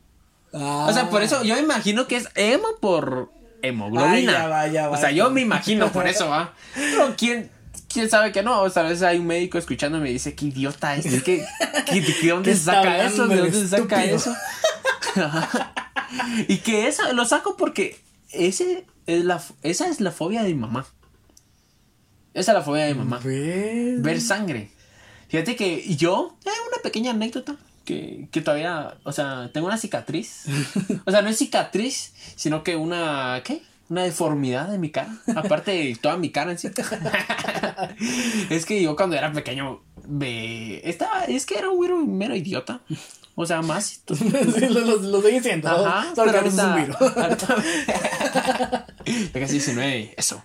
[0.57, 4.11] O sea, por eso yo me imagino que es emo por hemoglobina.
[4.12, 4.97] Ay, ya va, ya va.
[4.97, 6.55] O sea, yo me imagino por eso, ¿va?
[6.75, 7.51] Pero quién,
[7.88, 8.62] quién sabe que no.
[8.62, 11.45] O sea, a veces hay un médico escuchando y dice, qué idiota este, que,
[11.87, 14.35] que, de dónde ¿Qué se saca eso, de dónde se saca eso.
[16.49, 17.99] y que eso lo saco porque
[18.31, 20.87] ese es la, esa es la fobia de mi mamá.
[22.35, 23.21] Esa es la fobia de mi mamá.
[23.23, 24.71] Ver sangre.
[25.29, 30.44] Fíjate que yo, hay una pequeña anécdota que, que todavía, o sea, tengo una cicatriz.
[31.07, 33.62] O sea, no es cicatriz, sino que una, ¿qué?
[33.88, 35.16] Una deformidad de mi cara.
[35.35, 36.68] Aparte de toda mi cara en sí.
[38.51, 42.81] es que yo cuando era pequeño, me, estaba, es que era un mero, mero idiota.
[43.37, 44.03] O sea, más.
[44.09, 45.68] Sí, lo, lo, lo seguí siendo.
[45.68, 47.16] Ajá, pero ahora es un ahorita, virus.
[47.16, 48.87] ahorita-
[49.33, 50.42] ya casi 19, eso.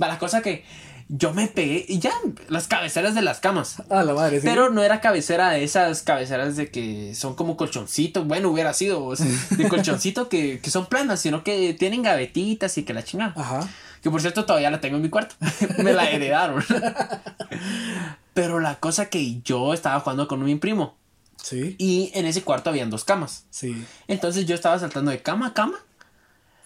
[0.00, 0.64] Va, la cosa que
[1.08, 2.12] yo me pegué y ya
[2.48, 3.82] las cabeceras de las camas.
[3.90, 4.46] A la madre, sí.
[4.46, 8.26] Pero no era cabecera de esas cabeceras de que son como colchoncitos.
[8.26, 12.76] Bueno, hubiera sido o sea, de colchoncito que, que son planas, sino que tienen gavetitas
[12.78, 13.32] y que la chingada.
[13.36, 13.68] Ajá.
[14.02, 15.34] Que por cierto todavía la tengo en mi cuarto.
[15.78, 16.62] Me la heredaron.
[18.34, 20.96] Pero la cosa que yo estaba jugando con mi primo.
[21.42, 21.74] Sí.
[21.78, 23.46] Y en ese cuarto habían dos camas.
[23.50, 23.84] Sí.
[24.06, 25.78] Entonces yo estaba saltando de cama a cama.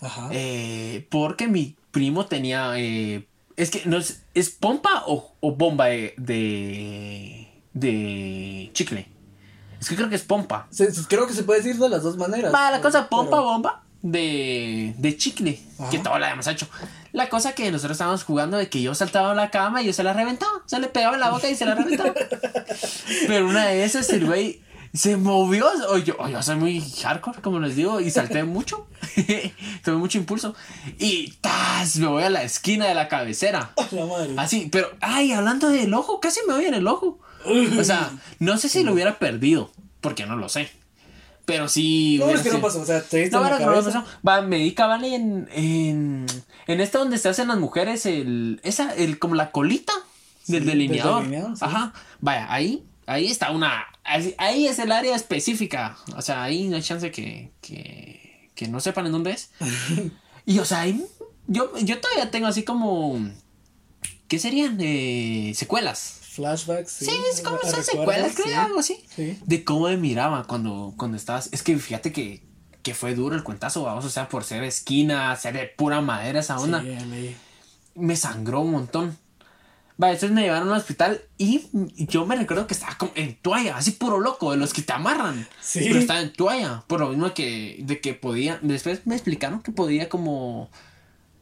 [0.01, 0.29] Ajá.
[0.33, 2.73] eh, porque mi primo tenía.
[2.77, 3.27] eh,
[3.63, 4.23] es que no es.
[4.35, 7.49] ¿Es pompa o, o bomba de, de.
[7.73, 9.07] de chicle?
[9.81, 10.67] Es que creo que es pompa.
[10.71, 12.53] Se- se- creo que se puede decir de las dos maneras.
[12.55, 15.61] Va, la cosa pompa Pero- bomba de, de chicle.
[15.79, 15.91] Ajá.
[15.91, 16.69] Que todo la hemos hecho.
[17.13, 19.93] La cosa que nosotros estábamos jugando de que yo saltaba a la cama y yo
[19.93, 20.53] se la reventaba.
[20.65, 22.15] O sea, le pegaba en la boca y se la reventaba.
[23.27, 25.67] Pero una de esas, el güey se movió.
[25.89, 28.87] O yo, o yo soy muy hardcore, como les digo, y salté mucho.
[29.85, 30.55] Tuve mucho impulso.
[30.99, 31.97] Y ¡tas!
[31.97, 33.73] me voy a la esquina de la cabecera.
[33.91, 34.35] La madre.
[34.37, 37.19] Así, pero, ay, hablando del ojo, casi me voy en el ojo.
[37.79, 40.71] O sea, no sé si lo hubiera perdido, porque no lo sé.
[41.45, 42.19] Pero sí.
[42.21, 42.81] No, es que no pasó.
[42.83, 44.05] O sea, te no, en la no, no pasó.
[44.27, 46.27] Va, me di cabal en, en.
[46.69, 48.61] En esta donde se hacen las mujeres, el.
[48.63, 49.93] Esa, el, como la colita
[50.47, 51.23] del Sí, delineador.
[51.23, 51.65] del delineado, sí.
[51.65, 51.93] Ajá.
[52.21, 52.85] Vaya, ahí.
[53.13, 53.87] Ahí está una.
[54.05, 55.97] Ahí, es el área específica.
[56.17, 57.53] O sea, ahí no hay chance que.
[57.61, 59.51] que, que no sepan en dónde es.
[60.47, 61.05] y o sea, ahí.
[61.47, 63.19] Yo, yo todavía tengo así como.
[64.29, 64.79] ¿Qué serían?
[64.81, 66.21] Eh, secuelas.
[66.33, 66.91] Flashbacks.
[66.91, 68.53] Sí, Sí, es como recuerdos, secuelas, creo, sí.
[68.55, 69.05] algo así.
[69.15, 69.39] Sí.
[69.45, 71.51] De cómo me miraba cuando, cuando estabas.
[71.53, 72.43] Es que fíjate que,
[72.83, 76.41] que fue duro el cuentazo, vamos, o sea, por ser esquina, ser de pura madera
[76.41, 76.83] esa onda.
[77.95, 79.19] Me sangró un montón.
[80.01, 81.69] Va, entonces me llevaron al hospital y
[82.07, 84.93] yo me recuerdo que estaba como en toalla, así puro loco, de los que te
[84.93, 85.47] amarran.
[85.61, 85.81] Sí.
[85.83, 88.59] Pero estaba en toalla, por lo mismo que, de que podía.
[88.63, 90.71] Después me explicaron que podía como.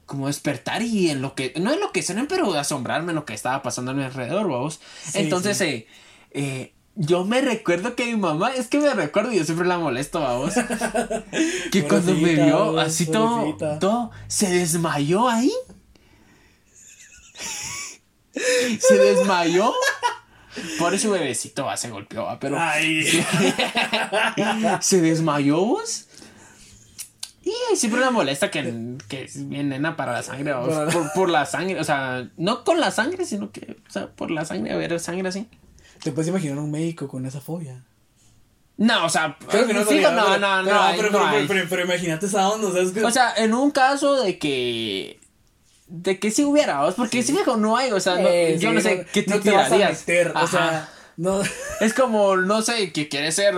[0.06, 1.52] Como despertar y en lo que.
[1.60, 4.80] No en lo que pero asombrarme en lo que estaba pasando a mi alrededor, vamos.
[5.04, 5.64] Sí, Entonces, sí.
[5.64, 5.86] eh,
[6.32, 9.78] eh, yo me recuerdo que mi mamá, es que me recuerdo y yo siempre la
[9.78, 10.54] molesto, vamos.
[11.72, 15.52] que cuando me vio así todo, todo, se desmayó ahí.
[18.34, 19.72] Se desmayó.
[20.78, 23.04] Por eso bebecito va, se golpeó, va, pero Ay.
[24.80, 26.06] se desmayó vos.
[27.42, 31.46] Y siempre la molesta que, que es bien nena para la sangre, por, por la
[31.46, 34.76] sangre, o sea, no con la sangre, sino que, o sea, por la sangre, a
[34.76, 35.48] ver sangre así.
[36.02, 37.82] Te puedes imaginar un médico con esa fobia.
[38.76, 41.34] No, o sea, Creo que no, sabía, no, no, no, pero, pero, no pero, hay.
[41.46, 44.20] pero, pero- pero imagínate esa onda, o sea, es que- O sea, en un caso
[44.22, 45.19] de que
[45.90, 46.94] de que si hubiera, ¿vos?
[46.94, 49.30] porque si viejo no hay, o sea, no- Eh, yo sí, no sé qué te,
[49.34, 51.40] no te vas a meter, o sea, no.
[51.80, 53.54] Es como, no sé, que quieres ser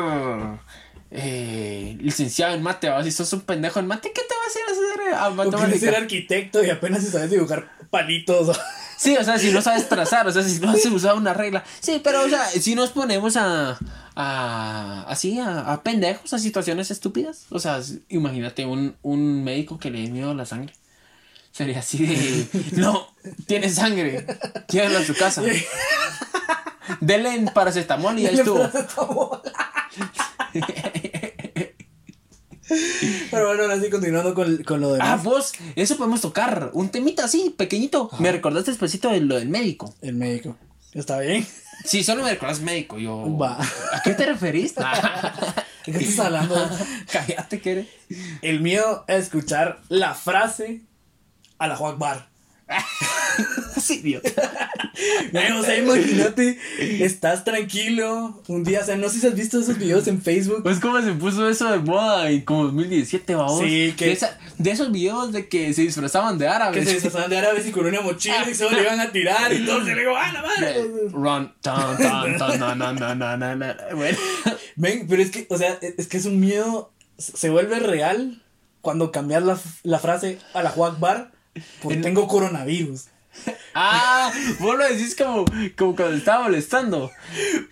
[1.11, 4.59] eh, licenciado en mate, o si sos un pendejo en mate, ¿qué te vas a
[4.59, 5.97] ir a hacer a O quieres ser matemática?
[5.99, 8.59] arquitecto y apenas sabes dibujar palitos.
[8.97, 11.65] Sí, o sea, si no sabes trazar, o sea, si no has usado una regla.
[11.81, 13.77] Sí, pero, o sea, si nos ponemos a,
[14.15, 17.47] a así, a, a pendejos, a situaciones estúpidas.
[17.51, 20.73] O sea, imagínate un, un médico que le dé miedo a la sangre.
[21.53, 23.09] Sería así de, no,
[23.47, 24.27] tiene sangre,
[24.71, 25.43] llévelo a su casa.
[27.01, 28.69] Dele en paracetamol y ahí estuvo.
[33.31, 35.23] Pero bueno, ahora sí, continuando con, con lo Ah, demás.
[35.25, 36.71] vos, eso podemos tocar.
[36.73, 38.11] Un temita así, pequeñito.
[38.19, 39.95] Me recordaste despacito de lo del médico.
[40.01, 40.57] El médico.
[40.95, 41.47] ¿Está bien?
[41.85, 42.99] Sí, solo me recordas médico.
[42.99, 43.37] Yo.
[43.37, 43.59] Va.
[43.93, 44.75] ¿A qué te referís?
[45.87, 46.55] ¿De qué estás hablando?
[47.13, 47.87] Cállate, que eres.
[48.41, 50.83] El miedo a escuchar la frase
[51.63, 52.29] a la Juan Bar.
[53.81, 54.31] Sí, idiota.
[55.59, 59.79] O sea, imagínate, estás tranquilo un día, o sea, no sé si has visto esos
[59.79, 60.63] videos en Facebook.
[60.63, 63.61] Pues como se puso eso de moda en como 2017, vamos.
[63.61, 66.79] Sí, que- De, esa- de esos videos de que se disfrazaban de árabes.
[66.79, 69.53] Que se disfrazaban de árabes y con una mochila y solo le iban a tirar
[69.53, 70.85] y todo se le digo, ¡ah, la madre!
[71.11, 73.77] Run, tan, tan, tan, na, na, na, na, na, na.
[73.95, 74.19] Bueno.
[74.77, 78.43] Ven, pero es que, o sea, es que es un miedo, se vuelve real
[78.83, 81.33] cuando cambias la, la frase a la Juan Bar
[81.81, 83.07] por tengo coronavirus.
[83.75, 85.47] Ah, vos lo decís como,
[85.79, 87.11] como cuando estaba molestando.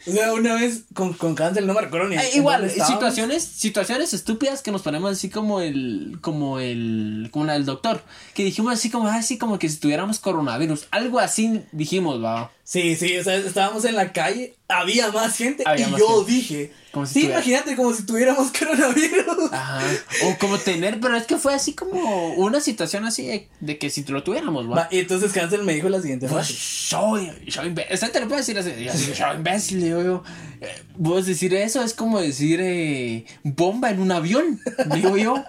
[0.07, 2.17] O sea, una vez con, con cáncer no me recuerdo ni.
[2.17, 7.53] Eh, igual, situaciones, situaciones estúpidas que nos ponemos así como el, como el, como la
[7.53, 8.03] del doctor.
[8.35, 10.87] Que dijimos así como, así como que si tuviéramos coronavirus.
[10.91, 12.51] Algo así dijimos, va.
[12.65, 16.09] Sí, sí, o sea, estábamos en la calle, había más gente Había y más yo
[16.25, 16.33] gente.
[16.33, 19.53] dije, Como si sí, tuviera- imagínate como si tuviéramos coronavirus.
[19.53, 19.81] Ajá.
[20.27, 23.91] O como tener, pero es que fue así como una situación así de, de que
[23.91, 24.89] si lo tuviéramos, va.
[24.91, 26.55] Y entonces Hansel me dijo la siguiente frase.
[26.57, 28.11] soy, soy imbécil.
[28.11, 28.71] Te lo puedo decir así.
[29.15, 30.23] yo imbécil, digo yo.
[30.61, 34.61] Eh, Vos decir eso es como decir eh, bomba en un avión,
[34.95, 35.43] digo yo.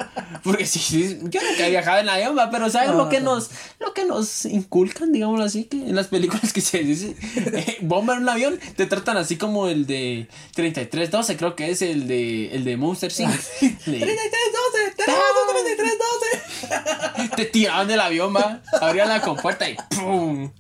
[0.44, 3.50] Porque si, si- yo nunca he viajado en avión, va, pero ¿sabes lo que nos
[3.80, 5.66] lo que nos inculcan, digámoslo así?
[5.66, 9.38] Que en las películas que se dice eh, bomba en un avión, te tratan así
[9.38, 13.30] como el de 3312, creo que es el de, el de Monster Inc.
[13.62, 17.36] De- 3312, tenemos un 3312.
[17.36, 18.62] te tiraban del avión, va.
[18.82, 20.52] Abrían la compuerta y ¡pum!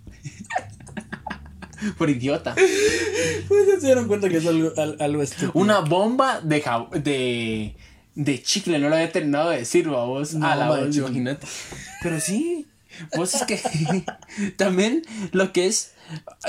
[1.97, 2.53] Por idiota.
[2.53, 5.51] Pues ya se dieron cuenta que es algo, al- algo estúpido.
[5.55, 6.63] Una bomba de,
[7.01, 7.75] de,
[8.13, 10.35] de chicle, no lo había terminado de decir, va, vos.
[10.35, 11.47] A la voz, imagínate.
[12.03, 12.67] Pero sí,
[13.15, 13.59] vos es que
[14.57, 15.93] también lo que es.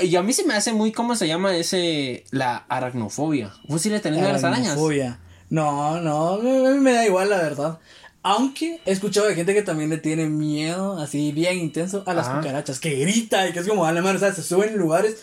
[0.01, 2.25] Y a mí se me hace muy, ¿cómo se llama ese?
[2.31, 3.53] La aracnofobia.
[3.67, 4.67] Vos sí le tenés a las arañas.
[4.69, 5.19] Aracnofobia.
[5.49, 7.79] No, no, mí me da igual la verdad.
[8.23, 12.27] Aunque he escuchado de gente que también le tiene miedo, así bien intenso, a las
[12.27, 12.37] Ajá.
[12.39, 14.77] cucarachas, que grita y que es como, a la mano, o sea, se suben en
[14.77, 15.17] lugares,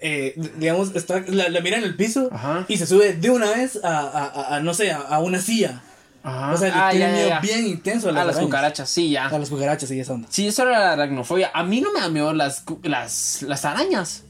[0.00, 2.64] eh, digamos, está, la, la mira en el piso Ajá.
[2.66, 5.40] y se sube de una vez a, a, a- a, no sé, a, a una
[5.42, 5.82] silla.
[6.28, 6.52] Ajá.
[6.52, 7.40] O sea, le Ah, tiene ya, ya, miedo ya.
[7.40, 8.46] bien intenso a A las, las arañas.
[8.46, 9.26] cucarachas, sí, ya.
[9.26, 10.28] A las cucarachas y esa onda.
[10.30, 11.50] Sí, eso era la aracnofobia.
[11.54, 14.24] A mí no me da miedo las, las, las arañas.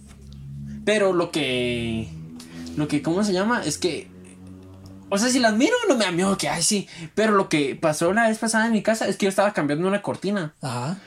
[0.85, 2.09] Pero lo que.
[2.77, 3.63] Lo que, ¿cómo se llama?
[3.65, 4.09] Es que.
[5.11, 6.87] O sea, si las miro, no me da miedo que, ay, sí.
[7.15, 9.89] Pero lo que pasó la vez pasada en mi casa es que yo estaba cambiando
[9.89, 10.55] una cortina.
[10.61, 10.99] Ajá.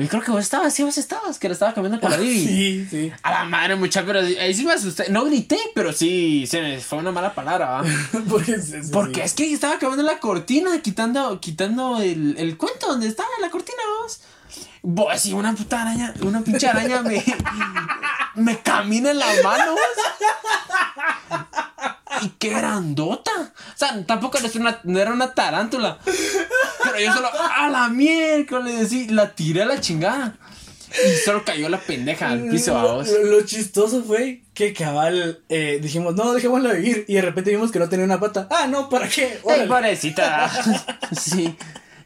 [0.00, 2.46] Y creo que vos estabas, sí, vos estabas, que la estaba cambiando con la Divi.
[2.46, 3.12] Sí, sí.
[3.22, 5.10] A la madre, mucha, pero ahí sí me asusté.
[5.10, 7.82] No grité, pero sí, se me fue una mala palabra.
[8.30, 9.26] Porque, sí, sí, Porque sí.
[9.26, 13.78] es que estaba cambiando la cortina, quitando, quitando el, el cuento donde estaba la cortina,
[14.00, 14.20] vos.
[14.82, 17.22] Vos, y una puta araña, una pinche araña me,
[18.36, 19.80] me camina en la mano, vos.
[22.22, 23.30] Y qué grandota.
[23.74, 25.98] O sea, tampoco era una, no era una tarántula.
[26.04, 30.36] Pero yo solo, a la miércoles, sí, la tiré a la chingada.
[30.90, 33.08] Y solo cayó la pendeja al piso, Lo, vos.
[33.08, 37.04] lo- lo chistoso fue que cabal eh, dijimos, no, dejémosla vivir.
[37.06, 38.48] Y de repente vimos que no tenía una pata.
[38.50, 39.24] Ah, no, ¿para qué?
[39.34, 39.66] Ay, Órale.
[39.68, 40.50] pobrecita.
[41.18, 41.54] sí.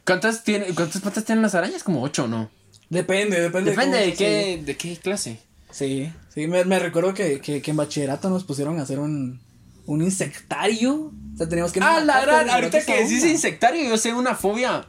[0.04, 1.82] ¿Cuántas, tiene, ¿Cuántas patas tienen las arañas?
[1.82, 2.50] Como ocho, ¿no?
[2.90, 3.70] Depende, depende.
[3.70, 5.40] Depende cómo- de qué, de qué clase.
[5.70, 9.40] Sí, sí, me, me recuerdo que, que, que en bachillerato nos pusieron a hacer un,
[9.86, 11.12] un insectario.
[11.34, 11.80] O sea, teníamos que.
[11.82, 14.86] Ah, la gran, ahorita que decís insectario, yo sé una fobia.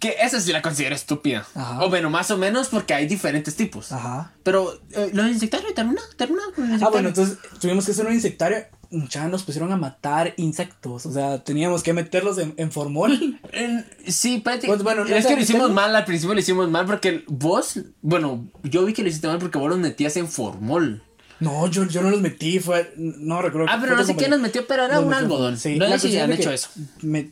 [0.00, 1.46] Que esa sí la considero estúpida.
[1.54, 1.82] Ajá.
[1.82, 3.90] O bueno, más o menos porque hay diferentes tipos.
[3.90, 4.34] Ajá.
[4.42, 6.02] Pero, eh, ¿lo de insectario termina?
[6.18, 8.58] ¿Termina con el Ah, bueno, entonces tuvimos que hacer un insectario.
[8.90, 11.06] Ya nos pusieron a matar insectos.
[11.06, 13.38] O sea, teníamos que meterlos en, en formol.
[13.52, 14.42] En- sí.
[14.44, 17.80] Pues, bueno, no es que lo hicimos mal, al principio lo hicimos mal porque vos,
[18.02, 21.02] bueno, yo vi que lo hiciste mal porque vos los metías en formol.
[21.40, 22.58] No, yo, yo no los metí.
[22.58, 22.92] Fue.
[22.96, 23.66] No recuerdo.
[23.70, 25.56] Ah, pero no sé quién los metió, pero era los un algodón.
[25.58, 26.68] Sí, no sé si han hecho eso.
[27.02, 27.30] me-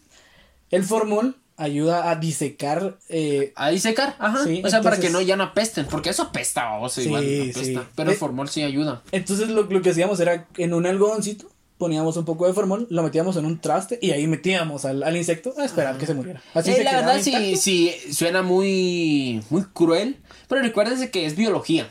[0.70, 2.98] el formol ayuda a disecar.
[3.08, 4.44] Eh, a disecar, ajá.
[4.44, 7.24] Sí, o sea, para que no ya no apesten, porque eso apesta, vamos, Sí, igual
[7.24, 7.64] apesta.
[7.64, 7.78] sí.
[7.94, 9.02] Pero el Eh, formol sí ayuda.
[9.12, 13.02] entonces lo, lo que hacíamos era en un algodoncito poníamos un poco de formol, lo
[13.02, 16.40] metíamos en un traste y ahí metíamos al, al insecto a esperar que se muriera.
[16.54, 20.16] Así Eh, se la verdad sí, sí suena muy, muy cruel,
[20.48, 21.86] pero recuérdense que es biología.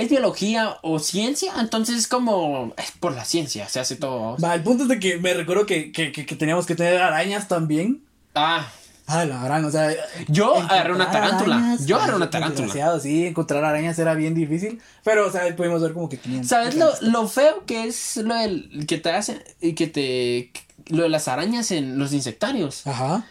[0.00, 4.36] Es biología o ciencia, entonces es como es por la ciencia se hace todo.
[4.42, 7.00] Va, el punto es de que me recuerdo que, que, que, que teníamos que tener
[7.00, 8.02] arañas también.
[8.34, 8.66] Ah,
[9.12, 9.92] Ah, la gran, o sea.
[10.28, 11.56] Yo agarré una tarántula.
[11.56, 13.00] arañas, Yo agarré una tarántula.
[13.00, 14.80] sí, encontrar arañas era bien difícil.
[15.02, 16.44] Pero, o sea, pudimos ver como que tenían.
[16.44, 20.52] ¿sabes lo, lo feo que es lo del que te hacen y que te
[20.86, 22.86] lo de las arañas en los insectarios?
[22.86, 23.24] Ajá.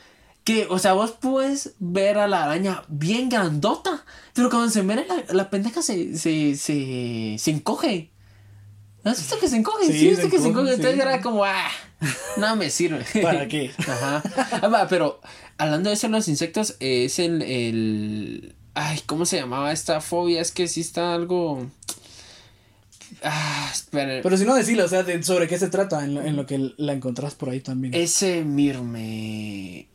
[0.49, 5.05] Que, o sea, vos puedes ver a la araña bien grandota, pero cuando se muere
[5.07, 8.09] la, la pendeja se, se, se, se encoge.
[9.03, 9.85] ¿Has visto que se encoge?
[9.85, 10.73] Sí, Sí, ¿viste se que se encoge?
[10.73, 11.69] Entonces era como, ah,
[12.38, 13.05] no me sirve.
[13.21, 13.71] ¿Para qué?
[13.77, 14.23] Ajá.
[14.63, 15.21] Ah, pero
[15.57, 18.55] hablando de eso, los insectos, eh, es el, el.
[18.73, 20.41] Ay, ¿cómo se llamaba esta fobia?
[20.41, 21.69] Es que sí está algo.
[23.23, 24.21] Ah, espera.
[24.21, 26.45] Pero si no decirlo, o sea, de- sobre qué se trata en lo, en lo
[26.45, 27.93] que la encontrás por ahí también.
[27.93, 29.88] Ese mirme.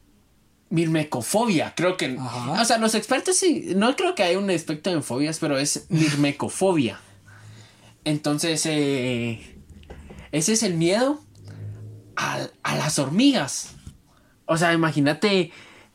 [0.71, 2.17] Mirmecofobia, creo que.
[2.19, 2.61] Ajá.
[2.61, 3.73] O sea, los expertos sí.
[3.77, 6.99] No creo que haya un experto en fobias, pero es mirmecofobia.
[8.05, 9.57] Entonces, eh,
[10.33, 11.23] ese es el miedo
[12.17, 13.71] a, a las hormigas.
[14.47, 15.53] O sea, imagínate.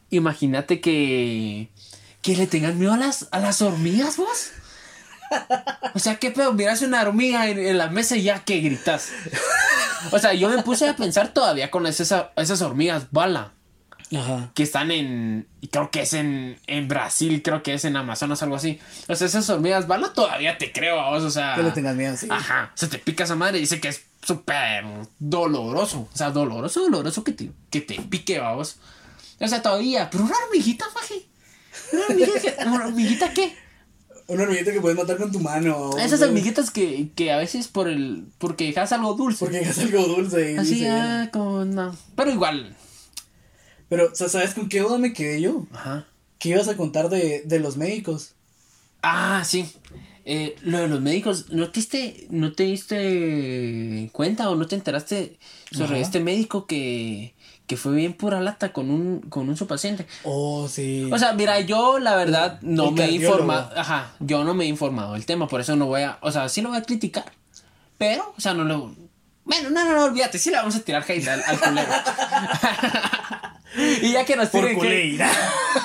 [0.09, 1.71] Imagínate que.
[2.21, 4.51] Que le tengan miedo a las, a las hormigas, vos.
[5.93, 9.09] O sea, qué pedo, miras una hormiga en, en la mesa y ya que gritas.
[10.11, 13.53] O sea, yo me puse a pensar todavía con esas, esas hormigas bala
[14.15, 14.51] Ajá.
[14.55, 15.47] que están en.
[15.71, 18.79] Creo que es en, en Brasil, creo que es en Amazonas, algo así.
[19.07, 21.55] O sea, esas hormigas bala todavía te creo a vos, o sea.
[21.55, 22.27] Que le tengas miedo, sí.
[22.29, 22.71] Ajá.
[22.75, 24.83] Se te pica esa madre y dice que es súper
[25.19, 26.09] doloroso.
[26.11, 28.77] O sea, doloroso, doloroso que te, que te pique, vamos.
[29.39, 30.09] O sea, todavía.
[30.09, 31.25] Pero una hormiguita, faje.
[31.93, 32.55] ¿Una hormiguita, qué?
[32.65, 33.55] ¿Una hormiguita qué?
[34.27, 35.97] Una hormiguita que puedes matar con tu mano.
[35.97, 38.25] Esas hormiguitas que, que a veces por el.
[38.37, 39.45] porque dejas algo dulce.
[39.45, 40.53] Porque es algo dulce.
[40.53, 41.95] y Así, ah, como no.
[42.15, 42.75] Pero igual.
[43.89, 45.65] Pero, o sea, ¿sabes con qué duda me quedé yo?
[45.73, 46.05] Ajá.
[46.37, 48.33] ¿Qué ibas a contar de, de los médicos?
[49.01, 49.69] Ah, sí.
[50.25, 54.75] Eh, lo de los médicos, ¿no te, diste, ¿no te diste cuenta o no te
[54.75, 55.39] enteraste
[55.71, 55.99] sobre Ajá.
[56.01, 57.33] este médico que,
[57.65, 60.05] que fue bien pura lata con un, con un su paciente?
[60.23, 61.09] Oh, sí.
[61.11, 63.71] O sea, mira, yo la verdad no El me he informado.
[63.75, 66.19] Ajá, yo no me he informado del tema, por eso no voy a.
[66.21, 67.25] O sea, sí lo voy a criticar.
[67.97, 68.95] Pero, o sea, no lo.
[69.45, 71.91] Bueno, no, no, no, olvídate, sí le vamos a tirar hate al, al culero.
[73.77, 74.75] y ya que nos hate.
[74.75, 75.29] culeira.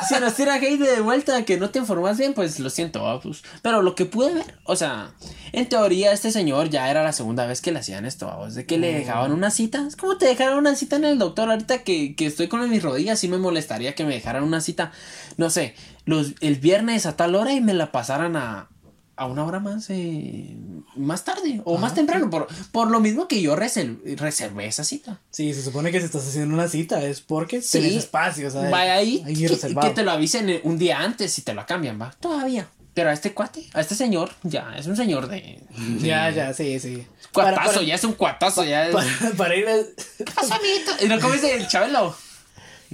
[0.08, 3.20] Si nos tiran hate de vuelta que no te informas bien, pues lo siento, va,
[3.20, 3.42] pues.
[3.62, 5.12] Pero lo que pude ver, o sea,
[5.52, 8.64] en teoría este señor ya era la segunda vez que le hacían esto, vamos, de
[8.66, 9.84] que le dejaban una cita.
[9.86, 11.50] Es como te dejaron una cita en el doctor.
[11.50, 14.92] Ahorita que, que estoy con mis rodillas, sí me molestaría que me dejaran una cita,
[15.36, 15.74] no sé,
[16.06, 18.68] los, el viernes a tal hora y me la pasaran a,
[19.16, 20.56] a una hora más, eh,
[20.96, 21.94] más tarde o más Ajá.
[21.96, 25.20] temprano, por, por lo mismo que yo resel- reservé esa cita.
[25.30, 27.78] Sí, se supone que si estás haciendo una cita es porque Sí.
[27.78, 29.56] tenés espacio, sea, Vaya ahí, ahí que,
[29.94, 32.10] te lo avisen un día antes y te lo cambian, va.
[32.20, 32.68] Todavía.
[32.92, 35.60] Pero a este cuate, a este señor, ya es un señor de.
[35.76, 37.04] de- Ya, ya, sí, sí.
[37.32, 38.94] Cuatazo, Para- para- ya es un cuatazo, ya es.
[38.94, 39.74] Para, para ir a...
[40.18, 40.92] ¿Qué pasó, amiguito?
[41.04, 42.14] Y no comes el chabelo.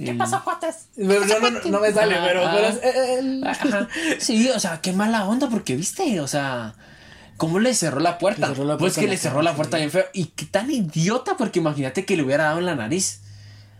[0.05, 0.87] ¿Qué pasó, cuates?
[0.97, 2.51] No, no, no, no me sale, Ah, pero, ah.
[2.55, 3.87] pero es- eh, el- Ajá.
[4.19, 6.75] Sí, o sea, qué mala onda, porque viste, o sea.
[7.37, 8.49] ¿Cómo le cerró la puerta?
[8.49, 9.81] Le cerró la pues puerta que le cerró la puerta sí.
[9.81, 10.05] bien feo.
[10.13, 13.21] Y qué tan idiota, porque imagínate que le hubiera dado en la nariz.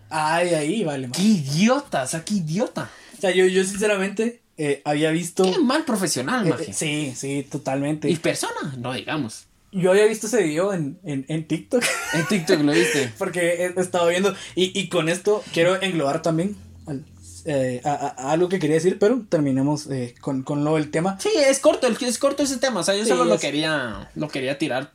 [0.09, 1.09] Ay, ahí, vale.
[1.13, 2.89] Qué idiota, o sea, qué idiota.
[3.17, 5.43] O sea, yo, yo sinceramente eh, había visto...
[5.43, 8.09] Qué mal profesional, eh, sí, sí, totalmente.
[8.09, 9.45] Y persona, no digamos.
[9.73, 11.83] Yo había visto ese video en, en, en TikTok.
[12.13, 13.11] En TikTok lo viste.
[13.17, 14.35] Porque he estado viendo.
[14.55, 16.57] Y, y con esto quiero englobar también
[16.87, 17.05] al-
[17.45, 21.17] eh, a, a- algo que quería decir, pero terminemos eh, con, con lo del tema.
[21.19, 22.81] Sí, es corto, el- es corto ese tema.
[22.81, 24.91] O sea, yo Sí, solo lo es- quería, lo quería tirar.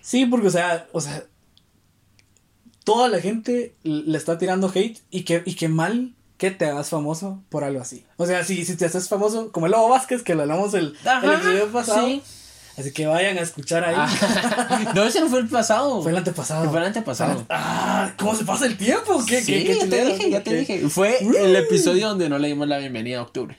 [0.00, 1.24] Sí, porque, o sea, o sea,
[2.84, 6.90] toda la gente le está tirando hate y que, y que mal que te hagas
[6.90, 8.04] famoso por algo así.
[8.16, 10.96] O sea, si, si te haces famoso, como el Lobo Vázquez, que lo hablamos el,
[11.22, 12.06] el episodio pasado.
[12.06, 12.22] sí.
[12.76, 13.94] Así que vayan a escuchar ahí.
[13.96, 16.02] Ah, no, ese no fue el pasado.
[16.02, 16.68] Fue el antepasado.
[16.70, 17.46] Fue el antepasado.
[17.48, 19.24] Ah, ¿cómo se pasa el tiempo?
[19.26, 20.88] ¿Qué, sí, qué, qué ya te dije, ya te dije.
[20.88, 23.56] Fue el episodio donde no le dimos la bienvenida a octubre.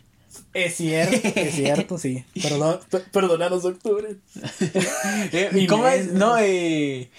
[0.53, 2.23] Es cierto, es cierto, sí.
[2.41, 4.15] Perdón, per- perdonanos, octubre.
[5.31, 6.11] Eh, Mi ¿Cómo es?
[6.13, 7.09] No, eh,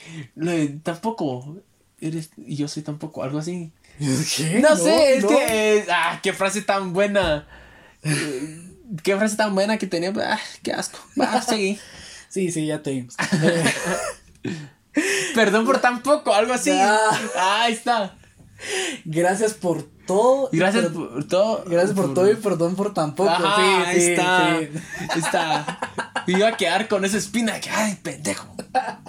[0.83, 1.57] tampoco.
[2.01, 3.73] Eres, y yo soy tampoco, algo así.
[3.99, 4.59] ¿Qué?
[4.61, 5.29] No, sé, es no.
[5.31, 5.79] que.
[5.79, 7.47] eh, ah, qué frase tan buena.
[8.03, 8.66] Eh,
[9.03, 10.13] qué frase tan buena que tenía.
[10.23, 10.99] Ah, qué asco.
[11.21, 11.79] Va, seguí.
[12.29, 13.15] Sí, sí, ya te vimos.
[15.35, 16.71] Perdón por tan poco, algo así.
[16.73, 18.17] Ah, ahí está.
[19.05, 20.49] Gracias por todo.
[20.53, 21.65] Gracias por- por todo.
[21.67, 23.31] Gracias por todo y perdón por tan poco.
[23.31, 24.59] Ajá, sí, ahí sí, está.
[24.59, 24.69] sí.
[25.11, 25.79] Ahí está.
[26.27, 28.49] Iba a quedar con esa espina de que, ay, pendejo.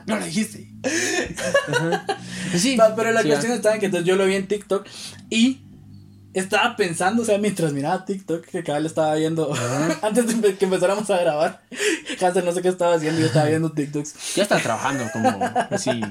[0.06, 0.70] No lo dijiste.
[1.74, 2.06] Ajá.
[2.58, 2.78] Sí.
[2.96, 4.86] Pero la cuestión está en que entonces yo lo vi en TikTok
[5.30, 5.62] y
[6.40, 9.54] estaba pensando, o sea, mientras miraba TikTok, que cada vez estaba viendo,
[10.02, 11.62] antes de que empezáramos a grabar,
[12.22, 14.36] Hansel no sé qué estaba haciendo, yo estaba viendo TikToks.
[14.36, 15.40] Ya está trabajando como
[15.72, 15.90] así.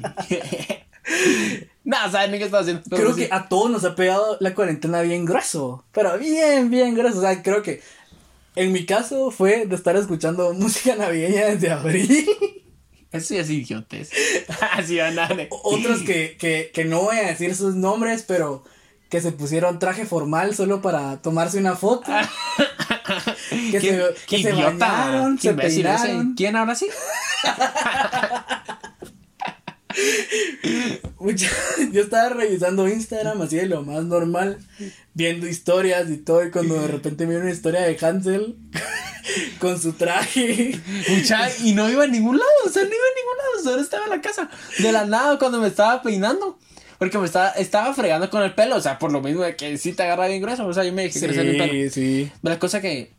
[1.85, 2.83] Nada, ¿saben qué está haciendo?
[2.91, 7.19] Creo que a todos nos ha pegado la cuarentena bien grueso, pero bien, bien grueso.
[7.19, 7.81] O sea, creo que
[8.57, 12.27] en mi caso fue de estar escuchando música navideña desde abril.
[13.13, 14.11] Eso ya es idiotez.
[14.73, 18.65] Así van a Otros que, que, que no voy a decir sus nombres, pero
[19.09, 22.11] que se pusieron traje formal solo para tomarse una foto.
[23.71, 26.35] que se, que se bañaron, se peinaron.
[26.35, 26.87] ¿Quién ahora sí?
[31.19, 31.51] Mucha-
[31.93, 34.59] Yo estaba revisando Instagram así de lo más normal,
[35.15, 38.57] viendo historias y todo, y cuando de repente vi una historia de Hansel
[39.59, 40.79] con su traje.
[41.09, 43.83] Mucha, y no iba a ningún lado, o sea, no iba a ningún lado, solo
[43.83, 44.51] estaba en la casa.
[44.79, 46.59] De la nada cuando me estaba peinando.
[46.99, 49.77] Porque me estaba, estaba fregando con el pelo, o sea, por lo mismo de que
[49.79, 51.73] sí te agarra bien grueso, o sea, yo me dejé crecer mi pelo.
[51.73, 52.33] Sí, sí.
[52.43, 53.13] La cosa que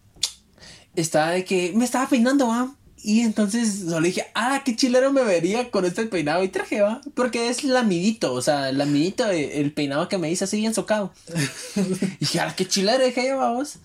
[0.96, 2.74] estaba de que me estaba peinando, va.
[3.04, 7.02] Y entonces solo dije, ah, qué chilero me vería con este peinado y traje, va.
[7.14, 11.14] Porque es lamidito, o sea, lamidito eh, el peinado que me hice así bien socado.
[11.76, 13.78] y dije, ah, qué chilero, dije yo, vamos.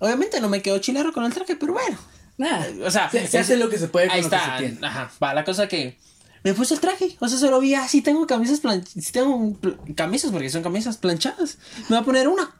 [0.00, 1.96] Obviamente no me quedó chilero con el traje, pero bueno.
[2.36, 2.66] Nada.
[2.84, 4.58] O sea, se, se hace lo que se puede con Ahí lo que está.
[4.58, 4.86] se tiene.
[4.86, 5.10] Ajá.
[5.22, 5.96] Va, la cosa que
[6.44, 7.16] me puse el traje.
[7.20, 9.04] O sea, se lo vi, ah, sí tengo camisas planchadas.
[9.04, 9.56] Sí tengo
[9.94, 11.58] camisas, porque son camisas planchadas.
[11.88, 12.54] Me voy a poner una.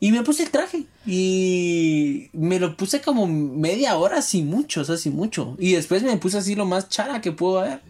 [0.00, 0.86] Y me puse el traje.
[1.06, 5.56] Y me lo puse como media hora, sin mucho, o sea, sin mucho.
[5.58, 7.80] Y después me puse así lo más chara que pudo haber.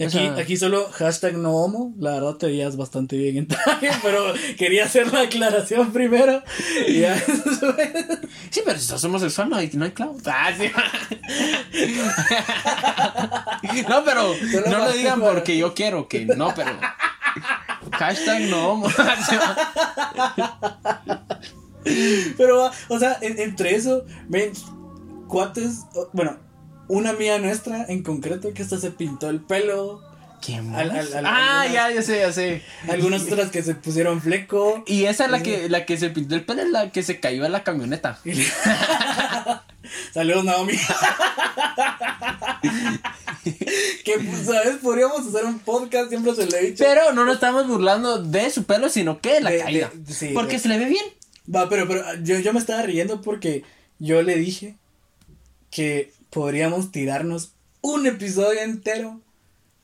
[0.00, 1.92] O Aquí, sea- aquí solo hashtag no homo.
[1.98, 6.40] La verdad te veías bastante bien en traje, pero quería hacer la aclaración primero.
[6.86, 8.20] Y ya después-
[8.50, 10.16] Sí, pero si sos homosexual no hay, no hay clavo.
[10.26, 10.70] Ah, sí.
[13.88, 16.70] no, pero Solo no lo para- digan porque yo quiero que no, pero.
[17.92, 18.68] Hashtag no.
[18.70, 18.88] homo.
[22.36, 24.52] Pero, o sea, en- entre eso, ven,
[25.26, 25.80] cuates,
[26.12, 26.38] bueno,
[26.88, 30.02] una amiga nuestra en concreto que hasta se pintó el pelo,
[30.40, 31.12] ¿Quién Al- más?
[31.14, 32.62] al- al- ah, algunas- ya, ya sé, ya sé.
[32.88, 34.84] algunas otras que se pusieron fleco.
[34.86, 37.18] Y esa es la que, la que se pintó el pelo, es la que se
[37.18, 38.20] cayó en la camioneta.
[40.14, 40.74] Saludos, Naomi.
[44.04, 44.76] que, pues, ¿sabes?
[44.82, 46.84] Podríamos hacer un podcast, siempre se le he dicho.
[46.84, 49.90] Pero no nos estamos burlando de su pelo, sino que de la De- caída.
[49.94, 51.04] de- sí, porque de- se le ve bien.
[51.54, 53.64] Va, pero, pero yo, yo me estaba riendo porque
[53.98, 54.76] yo le dije
[55.70, 59.20] que podríamos tirarnos un episodio entero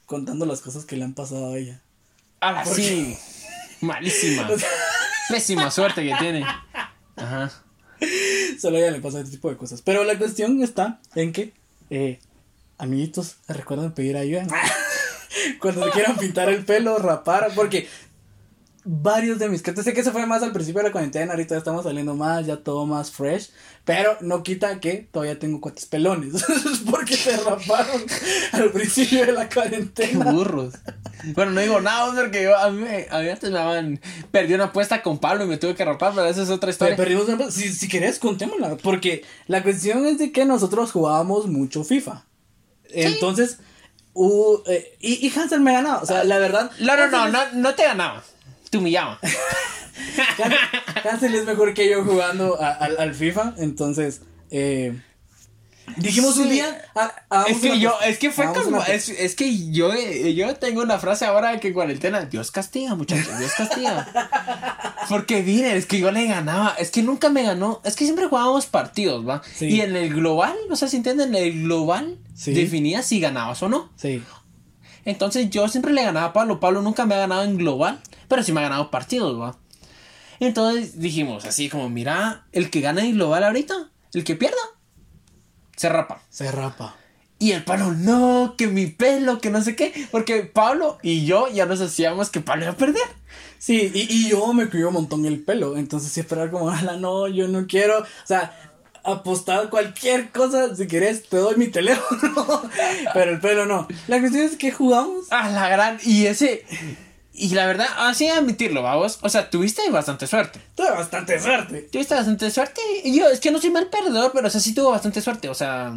[0.06, 1.80] contando las cosas que le han pasado a ella.
[2.64, 3.16] ¿Por sí.
[3.80, 4.48] Malísima.
[4.50, 4.68] O sea,
[5.28, 6.44] Pésima suerte que tiene.
[7.16, 7.50] Ajá.
[8.60, 9.82] Solo a ella le pasa este tipo de cosas.
[9.82, 11.52] Pero la cuestión está en que,
[11.90, 12.18] eh,
[12.78, 14.46] amiguitos, recuerden pedir ayuda.
[15.60, 17.88] Cuando se quieran pintar el pelo, rapar, porque
[18.84, 21.54] varios de mis clientes, sé que se fue más al principio de la cuarentena, ahorita
[21.54, 23.50] ya estamos saliendo más, ya todo más fresh,
[23.84, 26.44] pero no quita que todavía tengo cuates pelones,
[26.90, 28.02] porque se raparon
[28.52, 30.30] al principio de la Qué cuarentena.
[30.32, 30.74] burros.
[31.34, 34.00] Bueno, no digo nada, porque yo, a, mí, me- a mí antes me daban.
[34.30, 36.70] Perdí una apuesta con Pablo y me tuve que rapar, pero esa es otra Pero
[36.72, 36.96] historia.
[36.96, 41.84] perdimos una- si, si querés, contémosla, porque la cuestión es de que nosotros jugábamos mucho
[41.84, 42.24] FIFA.
[42.90, 43.58] Entonces,
[44.12, 46.70] hubo, eh, y, y Hansel me ganaba, o sea, la verdad.
[46.80, 48.22] No, no, no, no, no te ganaba.
[48.74, 49.20] Te humillaba.
[49.22, 55.00] es- Hansel, es mejor que yo jugando a- al, al FIFA, entonces, eh,
[55.98, 56.82] dijimos un día.
[56.96, 60.56] ah, hagamos Es que yo, es que fue hagamos como, es, es que yo, yo
[60.56, 64.08] tengo una frase ahora que en cuarentena, Dios castiga, muchachos, Dios castiga.
[65.08, 68.26] Porque miren, es que yo le ganaba, es que nunca me ganó, es que siempre
[68.26, 69.42] jugábamos partidos, ¿va?
[69.54, 69.66] Sí.
[69.66, 72.52] Y en el global, o sea, si entienden, el global Sí.
[72.54, 73.90] definía si ganabas o no.
[73.96, 74.20] Sí.
[75.04, 76.60] Entonces yo siempre le ganaba a Pablo.
[76.60, 79.56] Pablo nunca me ha ganado en global, pero sí me ha ganado partidos, ¿va?
[80.40, 84.56] Entonces dijimos así como, mira, el que gana en global ahorita, el que pierda,
[85.76, 86.22] se rapa.
[86.30, 86.96] Se rapa.
[87.38, 89.92] Y el Pablo, no, que mi pelo, que no sé qué.
[90.10, 93.02] Porque Pablo y yo ya nos hacíamos que Pablo iba a perder.
[93.58, 96.96] Sí, y, y yo me cuido un montón el pelo, entonces sí esperar como, ala,
[96.96, 98.73] no, yo no quiero, o sea,
[99.04, 102.62] apostar cualquier cosa, si querés, te doy mi teléfono,
[103.14, 103.86] pero el pelo no.
[104.08, 105.30] La cuestión es que jugamos.
[105.30, 105.98] A la gran.
[106.02, 106.64] Y ese.
[107.32, 109.18] Y la verdad, así admitirlo, vamos.
[109.22, 110.60] O sea, tuviste bastante suerte.
[110.74, 111.82] Tuve bastante suerte.
[111.82, 112.80] Tuviste bastante suerte.
[113.02, 115.48] Y yo, es que no soy mal perdedor, pero o sea, sí tuvo bastante suerte.
[115.48, 115.92] O sea,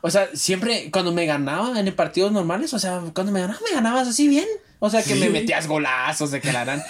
[0.00, 3.74] o sea, siempre cuando me ganaba en partidos normales, o sea, cuando me ganaba, me
[3.74, 4.46] ganabas así bien.
[4.80, 6.84] O sea, que me metías golazos de que la.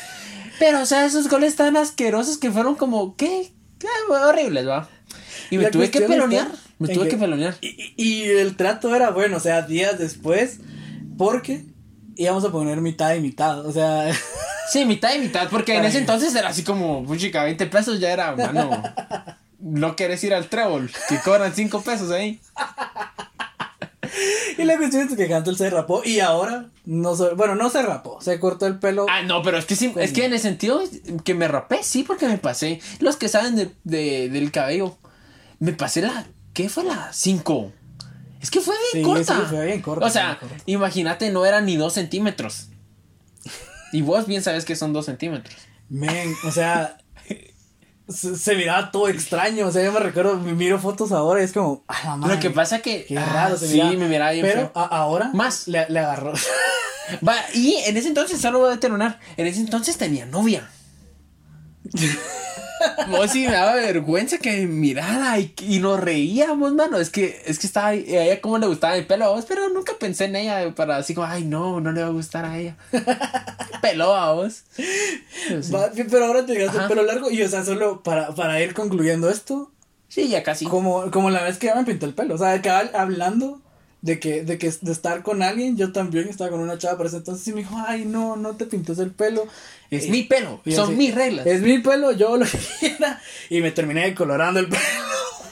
[0.58, 3.52] Pero, o sea, esos goles tan asquerosos que fueron como, ¿qué?
[3.78, 3.88] ¿Qué?
[4.08, 4.88] Horribles, va.
[5.50, 6.48] Y me tuve que pelonear.
[6.78, 7.56] Me tuve que- que pelonear.
[7.60, 10.58] Y, y- el trato era bueno, o sea, días después,
[11.18, 11.64] porque
[12.16, 14.10] íbamos a poner mitad y mitad, o sea,
[14.72, 18.10] Sí, mitad y mitad, porque en ese entonces era así como, puchica, 20 pesos ya
[18.12, 18.82] era, mano.
[19.60, 22.40] No querés ir al trébol, que cobran 5 pesos ahí.
[24.58, 27.82] y la cuestión es que Hansel se rapó y ahora, no se- bueno, no se
[27.82, 29.06] rapó, se cortó el pelo.
[29.08, 30.82] Ah, no, pero es que sí, es que en el sentido
[31.24, 32.80] que me rapé, sí, porque me pasé.
[33.00, 34.96] Los que saben de, de- del cabello,
[35.62, 37.72] me pasé la, ¿qué fue la 5?
[38.40, 39.36] Es que fue bien Sí, corta.
[39.40, 42.68] sí, fue bien corta, O sea, imagínate, no era ni 2 centímetros.
[43.92, 45.56] Y vos bien sabes que son 2 centímetros.
[45.88, 46.98] Men, o sea,
[48.08, 51.44] se, se miraba todo extraño, o sea, yo me recuerdo, me miro fotos ahora y
[51.44, 52.34] es como, a la madre.
[52.34, 53.04] Lo que pasa que.
[53.04, 53.92] Qué ah, raro se Sí, miraba.
[53.92, 55.68] me miraba bien Pero a- ahora Más.
[55.68, 56.32] le, le agarró.
[57.28, 60.68] Va, y en ese entonces, solo voy a determinar, en ese entonces tenía novia.
[63.08, 66.98] Vos sí me daba vergüenza que me mirara y, y nos reíamos, mano.
[66.98, 69.44] Es que, es que estaba ahí, a ella como le gustaba mi pelo a vos,
[69.46, 72.44] pero nunca pensé en ella para así como, ay no, no le va a gustar
[72.44, 72.76] a ella.
[73.82, 74.62] Peló a vos.
[75.48, 75.72] Pero sí.
[75.72, 78.74] Va, Pero ahora te dejaste el pelo largo y, o sea, solo para, para ir
[78.74, 79.70] concluyendo esto,
[80.08, 80.66] Sí, ya casi.
[80.66, 83.60] como, como la vez que ya me pintó el pelo, o sea, cabal, hablando
[84.02, 87.06] de que, de que de estar con alguien, yo también estaba con una chava por
[87.06, 89.46] ese entonces y me dijo, ay, no, no te pintes el pelo.
[89.90, 91.46] Es mi pelo, son así, mis reglas.
[91.46, 93.20] Es mi pelo, yo lo que quiera.
[93.48, 94.82] Y me terminé decolorando el pelo.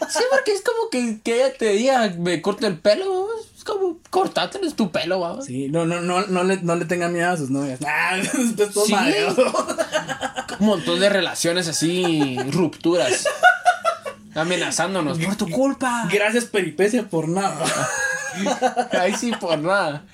[0.08, 3.98] Sí, porque es como que, que ella te diga, me corto el pelo, es como,
[4.10, 5.44] cortátelo, tu pelo, vamos.
[5.44, 7.78] Sí, no, no, no, no le, no le tengan miedo a sus novias.
[7.86, 8.94] Ah, después todo Sí.
[10.58, 13.26] Un montón de relaciones así, rupturas.
[14.34, 16.08] Amenazándonos por tu culpa.
[16.12, 17.64] Gracias, peripecia, por nada.
[18.92, 20.04] Ahí sí, por nada.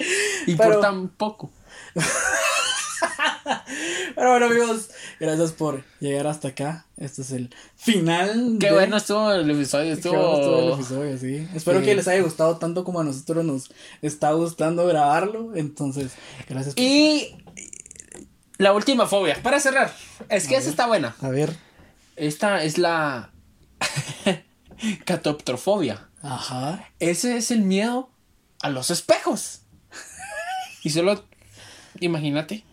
[0.46, 1.50] Y Pero- por tan poco.
[4.14, 4.88] Pero bueno, amigos,
[5.20, 6.86] gracias por llegar hasta acá.
[6.96, 8.56] Este es el final.
[8.58, 9.94] Qué de- bueno estuvo el episodio.
[10.00, 11.04] Qué bueno estuvo el Estuvo.
[11.04, 11.48] episodio, sí.
[11.54, 11.84] Espero Sí.
[11.84, 13.70] que les haya gustado tanto como a nosotros nos
[14.02, 15.54] está gustando grabarlo.
[15.54, 16.12] Entonces,
[16.48, 16.82] gracias por.
[16.82, 17.36] Y
[18.58, 19.92] la última fobia, para cerrar.
[20.30, 21.14] Es que esa está buena.
[21.20, 21.54] A ver.
[22.16, 23.30] Esta es la
[25.04, 26.08] catoptrofobia.
[26.22, 26.90] Ajá.
[26.98, 28.10] Ese es el miedo
[28.62, 29.62] a los espejos.
[30.82, 31.24] Y solo
[31.98, 32.64] imagínate,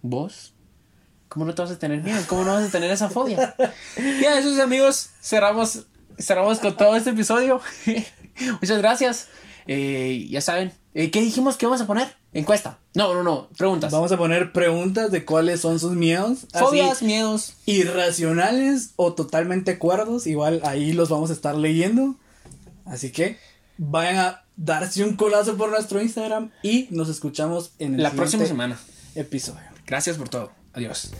[0.00, 0.54] vos,
[1.28, 2.18] ¿cómo no te vas a tener miedo?
[2.28, 3.54] ¿Cómo no vas a tener esa fobia?
[4.22, 5.86] Ya, esos amigos, cerramos,
[6.18, 7.60] cerramos con todo este episodio.
[8.60, 9.28] Muchas gracias.
[9.66, 12.08] Eh, ya saben, ¿qué dijimos que vamos a poner?
[12.32, 12.78] Encuesta.
[12.94, 13.92] No, no, no, preguntas.
[13.92, 16.46] Vamos a poner preguntas de cuáles son sus miedos.
[16.52, 17.54] Fobias, miedos.
[17.66, 20.26] irracionales o totalmente cuerdos.
[20.26, 22.16] Igual ahí los vamos a estar leyendo.
[22.86, 23.38] Así que
[23.78, 28.46] vayan a darse un colazo por nuestro Instagram y nos escuchamos en el La próxima
[28.46, 28.78] semana.
[29.14, 29.60] episodio.
[29.86, 30.50] Gracias por todo.
[30.72, 31.10] Adiós.